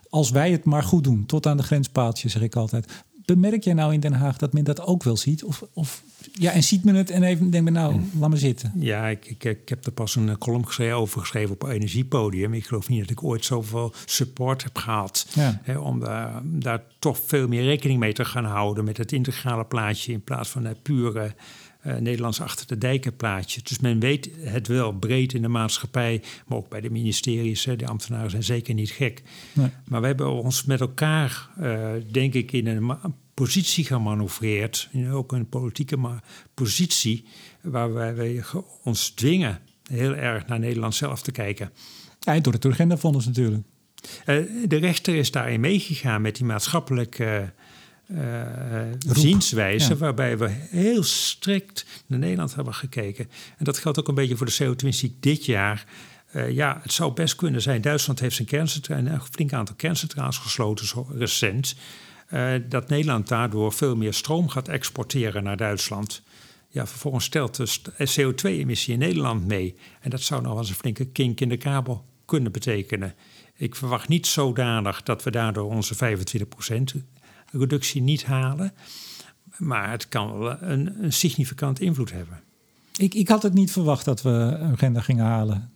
[0.09, 3.03] als wij het maar goed doen, tot aan de grenspaaltje, zeg ik altijd.
[3.35, 5.43] Bemerk jij nou in Den Haag dat men dat ook wel ziet?
[5.43, 6.03] Of, of
[6.33, 8.71] ja, en ziet men het en even denkt men nou, laat maar zitten.
[8.75, 12.53] Ja, ik, ik, ik heb er pas een column geschreven, over geschreven op Energiepodium.
[12.53, 15.27] Ik geloof niet dat ik ooit zoveel support heb gehad.
[15.33, 15.61] Ja.
[15.63, 19.65] Hè, om daar, daar toch veel meer rekening mee te gaan houden met het integrale
[19.65, 21.33] plaatje in plaats van het pure
[21.85, 23.61] uh, Nederlands achter de dijken plaatje.
[23.63, 27.65] Dus men weet het wel breed in de maatschappij, maar ook bij de ministeries.
[27.65, 29.23] Hè, de ambtenaren zijn zeker niet gek.
[29.53, 29.69] Nee.
[29.87, 32.93] Maar we hebben ons met elkaar, uh, denk ik, in een
[33.33, 34.89] positie gemanoeuvreerd.
[35.11, 35.97] Ook een politieke
[36.53, 37.25] positie
[37.61, 38.43] waar wij,
[38.83, 39.59] ons dwingen
[39.91, 41.71] heel erg naar Nederland zelf te kijken.
[42.23, 43.63] En door het Urgenda-fonds natuurlijk.
[44.25, 47.53] Uh, de rechter is daarin meegegaan met die maatschappelijke
[48.11, 48.41] uh,
[48.99, 49.97] zienswijze, ja.
[49.97, 53.29] waarbij we heel strikt naar Nederland hebben gekeken.
[53.57, 55.85] En dat geldt ook een beetje voor de CO2-emissie dit jaar.
[56.33, 57.81] Uh, ja, het zou best kunnen zijn.
[57.81, 61.75] Duitsland heeft zijn kerncentrale, een flink aantal kerncentrales gesloten zo recent.
[62.33, 66.21] Uh, dat Nederland daardoor veel meer stroom gaat exporteren naar Duitsland.
[66.69, 69.75] Ja, vervolgens stelt de CO2-emissie in Nederland mee.
[70.01, 73.15] En dat zou nog wel eens een flinke kink in de kabel kunnen betekenen.
[73.55, 75.95] Ik verwacht niet zodanig dat we daardoor onze
[76.95, 77.01] 25%
[77.51, 78.73] reductie niet halen.
[79.57, 82.39] Maar het kan wel een, een significant invloed hebben.
[82.97, 85.71] Ik, ik had het niet verwacht dat we een agenda gingen halen.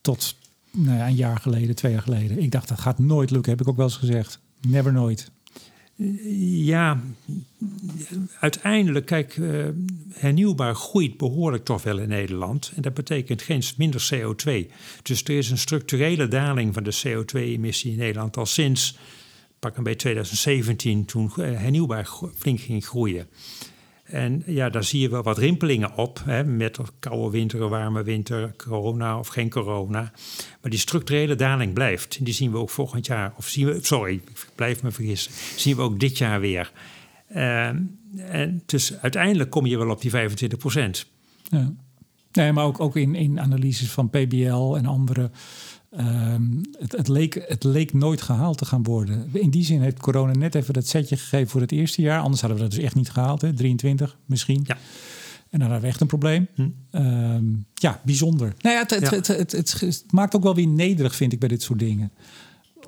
[0.00, 0.36] Tot
[0.70, 2.38] nou ja, een jaar geleden, twee jaar geleden.
[2.38, 4.40] Ik dacht, dat gaat nooit lukken, heb ik ook wel eens gezegd.
[4.66, 5.30] Never nooit.
[6.64, 7.00] Ja,
[8.40, 9.66] uiteindelijk, kijk, uh,
[10.12, 12.72] hernieuwbaar groeit behoorlijk toch wel in Nederland.
[12.74, 14.70] En dat betekent geen minder CO2.
[15.02, 18.98] Dus er is een structurele daling van de CO2-emissie in Nederland al sinds,
[19.58, 23.28] pak een beetje 2017, toen hernieuwbaar flink ging groeien.
[24.04, 26.22] En ja, daar zie je wel wat rimpelingen op.
[26.24, 30.12] Hè, met koude winter, warme winter, corona of geen corona.
[30.60, 32.24] Maar die structurele daling blijft.
[32.24, 33.32] Die zien we ook volgend jaar.
[33.36, 35.32] Of zien we, sorry, ik blijf me vergissen.
[35.56, 36.72] Zien we ook dit jaar weer.
[37.30, 37.66] Uh,
[38.16, 41.06] en dus uiteindelijk kom je wel op die 25 procent.
[41.42, 41.72] Ja.
[42.32, 45.30] Nee, maar ook, ook in, in analyses van PBL en andere
[45.90, 46.42] Ehm,
[46.78, 49.30] het, het, leek, het leek nooit gehaald te gaan worden.
[49.32, 52.20] In die zin heeft corona net even dat setje gegeven voor het eerste jaar.
[52.20, 53.40] Anders hadden we dat dus echt niet gehaald.
[53.40, 53.52] Hè?
[53.52, 54.64] 23 misschien.
[54.64, 54.76] Ja.
[55.50, 56.48] En dan hadden we echt een probleem.
[56.54, 56.68] Hm.
[56.90, 58.54] Ehm, ja, bijzonder.
[58.58, 61.62] Nou ja, het, het, het, het, maakt ook wel weer nederig, vind ik, bij dit
[61.62, 62.12] soort dingen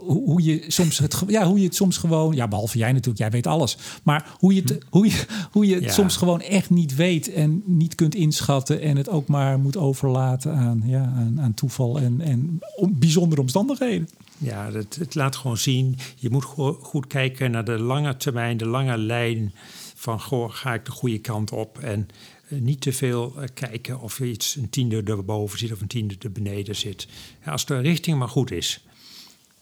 [0.06, 3.30] hoe je soms het, ja, hoe je het soms gewoon, ja, behalve jij natuurlijk, jij
[3.30, 3.76] weet alles.
[4.02, 4.78] Maar hoe je het, hm.
[4.90, 8.96] hoe je, hoe je het soms gewoon echt niet weet en niet kunt inschatten en
[8.96, 14.08] het ook maar moet overlaten aan, ja, aan, aan toeval en, en bijzondere omstandigheden.
[14.38, 15.96] Ja, het, het laat gewoon zien.
[16.16, 16.44] Je moet
[16.80, 19.52] goed kijken naar de lange termijn, de lange lijn
[19.94, 22.08] van goh, ga ik de goede kant op en
[22.48, 25.86] eh, niet te veel uh, kijken of je iets een tiende erboven zit of een
[25.86, 27.08] tiende er beneden zit.
[27.44, 28.84] Ja, als de richting maar goed is.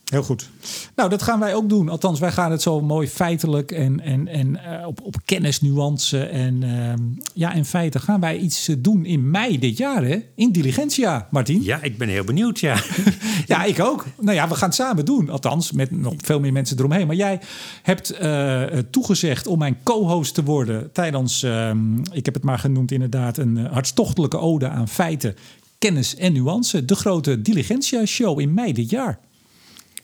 [0.08, 0.48] Heel goed.
[0.94, 1.88] Nou, dat gaan wij ook doen.
[1.88, 6.24] Althans, wij gaan het zo mooi feitelijk en, en, en uh, op, op kennisnuance.
[6.24, 6.92] En uh,
[7.34, 10.22] ja, in feite gaan wij iets eh, doen in mei dit jaar, hè?
[10.34, 11.62] In Diligentia, Martin.
[11.62, 12.82] Ja, ik ben heel benieuwd, ja.
[13.46, 14.06] ja, ik ook.
[14.20, 15.30] Nou ja, we gaan het samen doen.
[15.30, 17.06] Althans, met nog veel meer mensen eromheen.
[17.06, 17.40] Maar jij
[17.82, 22.92] hebt uh, toegezegd om mijn co-host te worden tijdens, ehm, ik heb het maar genoemd
[22.92, 25.34] inderdaad, een hartstochtelijke ode aan feiten,
[25.78, 26.84] kennis en nuance.
[26.84, 29.18] De grote Diligentia Show in mei dit jaar.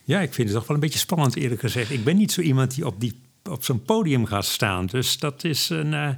[0.05, 1.91] Ja, ik vind het toch wel een beetje spannend eerlijk gezegd.
[1.91, 4.85] Ik ben niet zo iemand die op, die, op zo'n podium gaat staan.
[4.85, 6.09] Dus dat is een, uh,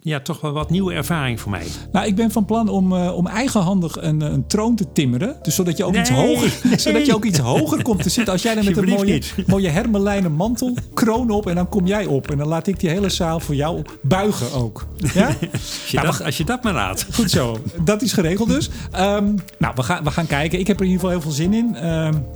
[0.00, 1.66] ja, toch wel wat nieuwe ervaring voor mij.
[1.92, 5.36] Nou, ik ben van plan om, uh, om eigenhandig een, een troon te timmeren.
[5.42, 8.32] Dus zodat je ook, iets, hoger, zodat je ook iets hoger komt te zitten.
[8.32, 12.06] Als jij dan met een mooie, mooie hermelijnen mantel, kroon op en dan kom jij
[12.06, 12.30] op.
[12.30, 14.86] En dan laat ik die hele zaal voor jou buigen ook.
[15.14, 15.26] Ja?
[15.52, 17.06] als, je nou, dat, als je dat maar laat.
[17.12, 18.70] Goed zo, dat is geregeld dus.
[18.98, 20.58] Um, nou, we gaan, we gaan kijken.
[20.58, 21.90] Ik heb er in ieder geval heel veel zin in.
[21.90, 22.26] Um,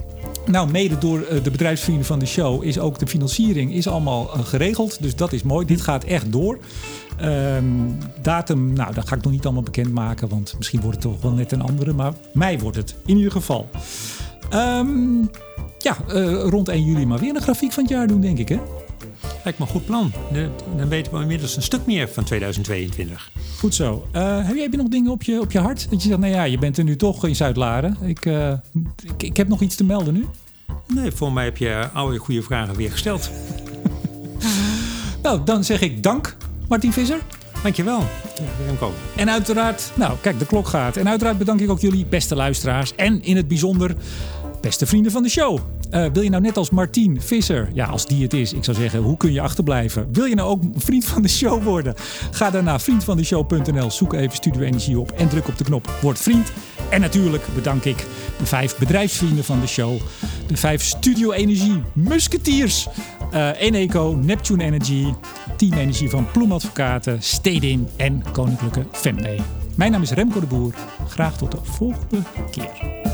[0.48, 4.32] nou, mede door eh, de bedrijfsvrienden van de show is ook de financiering is allemaal
[4.32, 5.02] eh, geregeld.
[5.02, 5.66] Dus dat is mooi.
[5.66, 6.58] Dit gaat echt door.
[7.22, 11.22] Um, datum, nou, dat ga ik nog niet allemaal bekendmaken, want misschien wordt het toch
[11.22, 11.92] wel net een andere.
[11.92, 13.68] Maar mei wordt het in ieder geval.
[14.54, 15.30] Um,
[15.78, 18.48] ja, uh, rond 1 juli maar weer een grafiek van het jaar doen, denk ik,
[18.48, 18.58] hè?
[19.44, 20.12] Lijkt me een goed plan.
[20.76, 23.30] Dan weten we inmiddels een stuk meer van 2022.
[23.58, 24.06] Goed zo.
[24.12, 25.86] Uh, heb jij nog dingen op je, op je hart?
[25.90, 27.96] Dat je zegt, nou ja, je bent er nu toch in Zuid-Laren.
[28.02, 28.52] Ik, uh,
[29.02, 30.26] ik, ik, heb nog iets te melden nu.
[30.86, 33.30] Nee, voor mij heb je oude goede vragen weer gesteld.
[35.22, 36.36] nou, dan zeg ik dank,
[36.68, 37.18] Martin Visser.
[37.62, 37.98] Dankjewel.
[37.98, 38.88] Ja.
[39.16, 40.96] En uiteraard, nou kijk, de klok gaat.
[40.96, 42.94] En uiteraard bedank ik ook jullie beste luisteraars.
[42.94, 43.96] En in het bijzonder
[44.60, 45.58] beste vrienden van de show.
[45.90, 48.76] Uh, wil je nou net als Martien Visser, ja, als die het is, ik zou
[48.76, 50.08] zeggen, hoe kun je achterblijven?
[50.12, 51.94] Wil je nou ook vriend van de show worden?
[52.30, 56.18] Ga dan naar vriendvandeshow.nl, zoek even Studio Energie op en druk op de knop Word
[56.18, 56.52] vriend.
[56.90, 58.06] En natuurlijk bedank ik
[58.38, 59.98] de vijf bedrijfsvrienden van de show,
[60.46, 62.88] de vijf Studio Energie Musketeers,
[63.34, 65.12] uh, Eneco, Neptune Energy,
[65.56, 69.36] Team Energie van Ploem Advocaten, Stedin en Koninklijke Fembe.
[69.74, 70.74] Mijn naam is Remco de Boer.
[71.08, 73.07] Graag tot de volgende keer.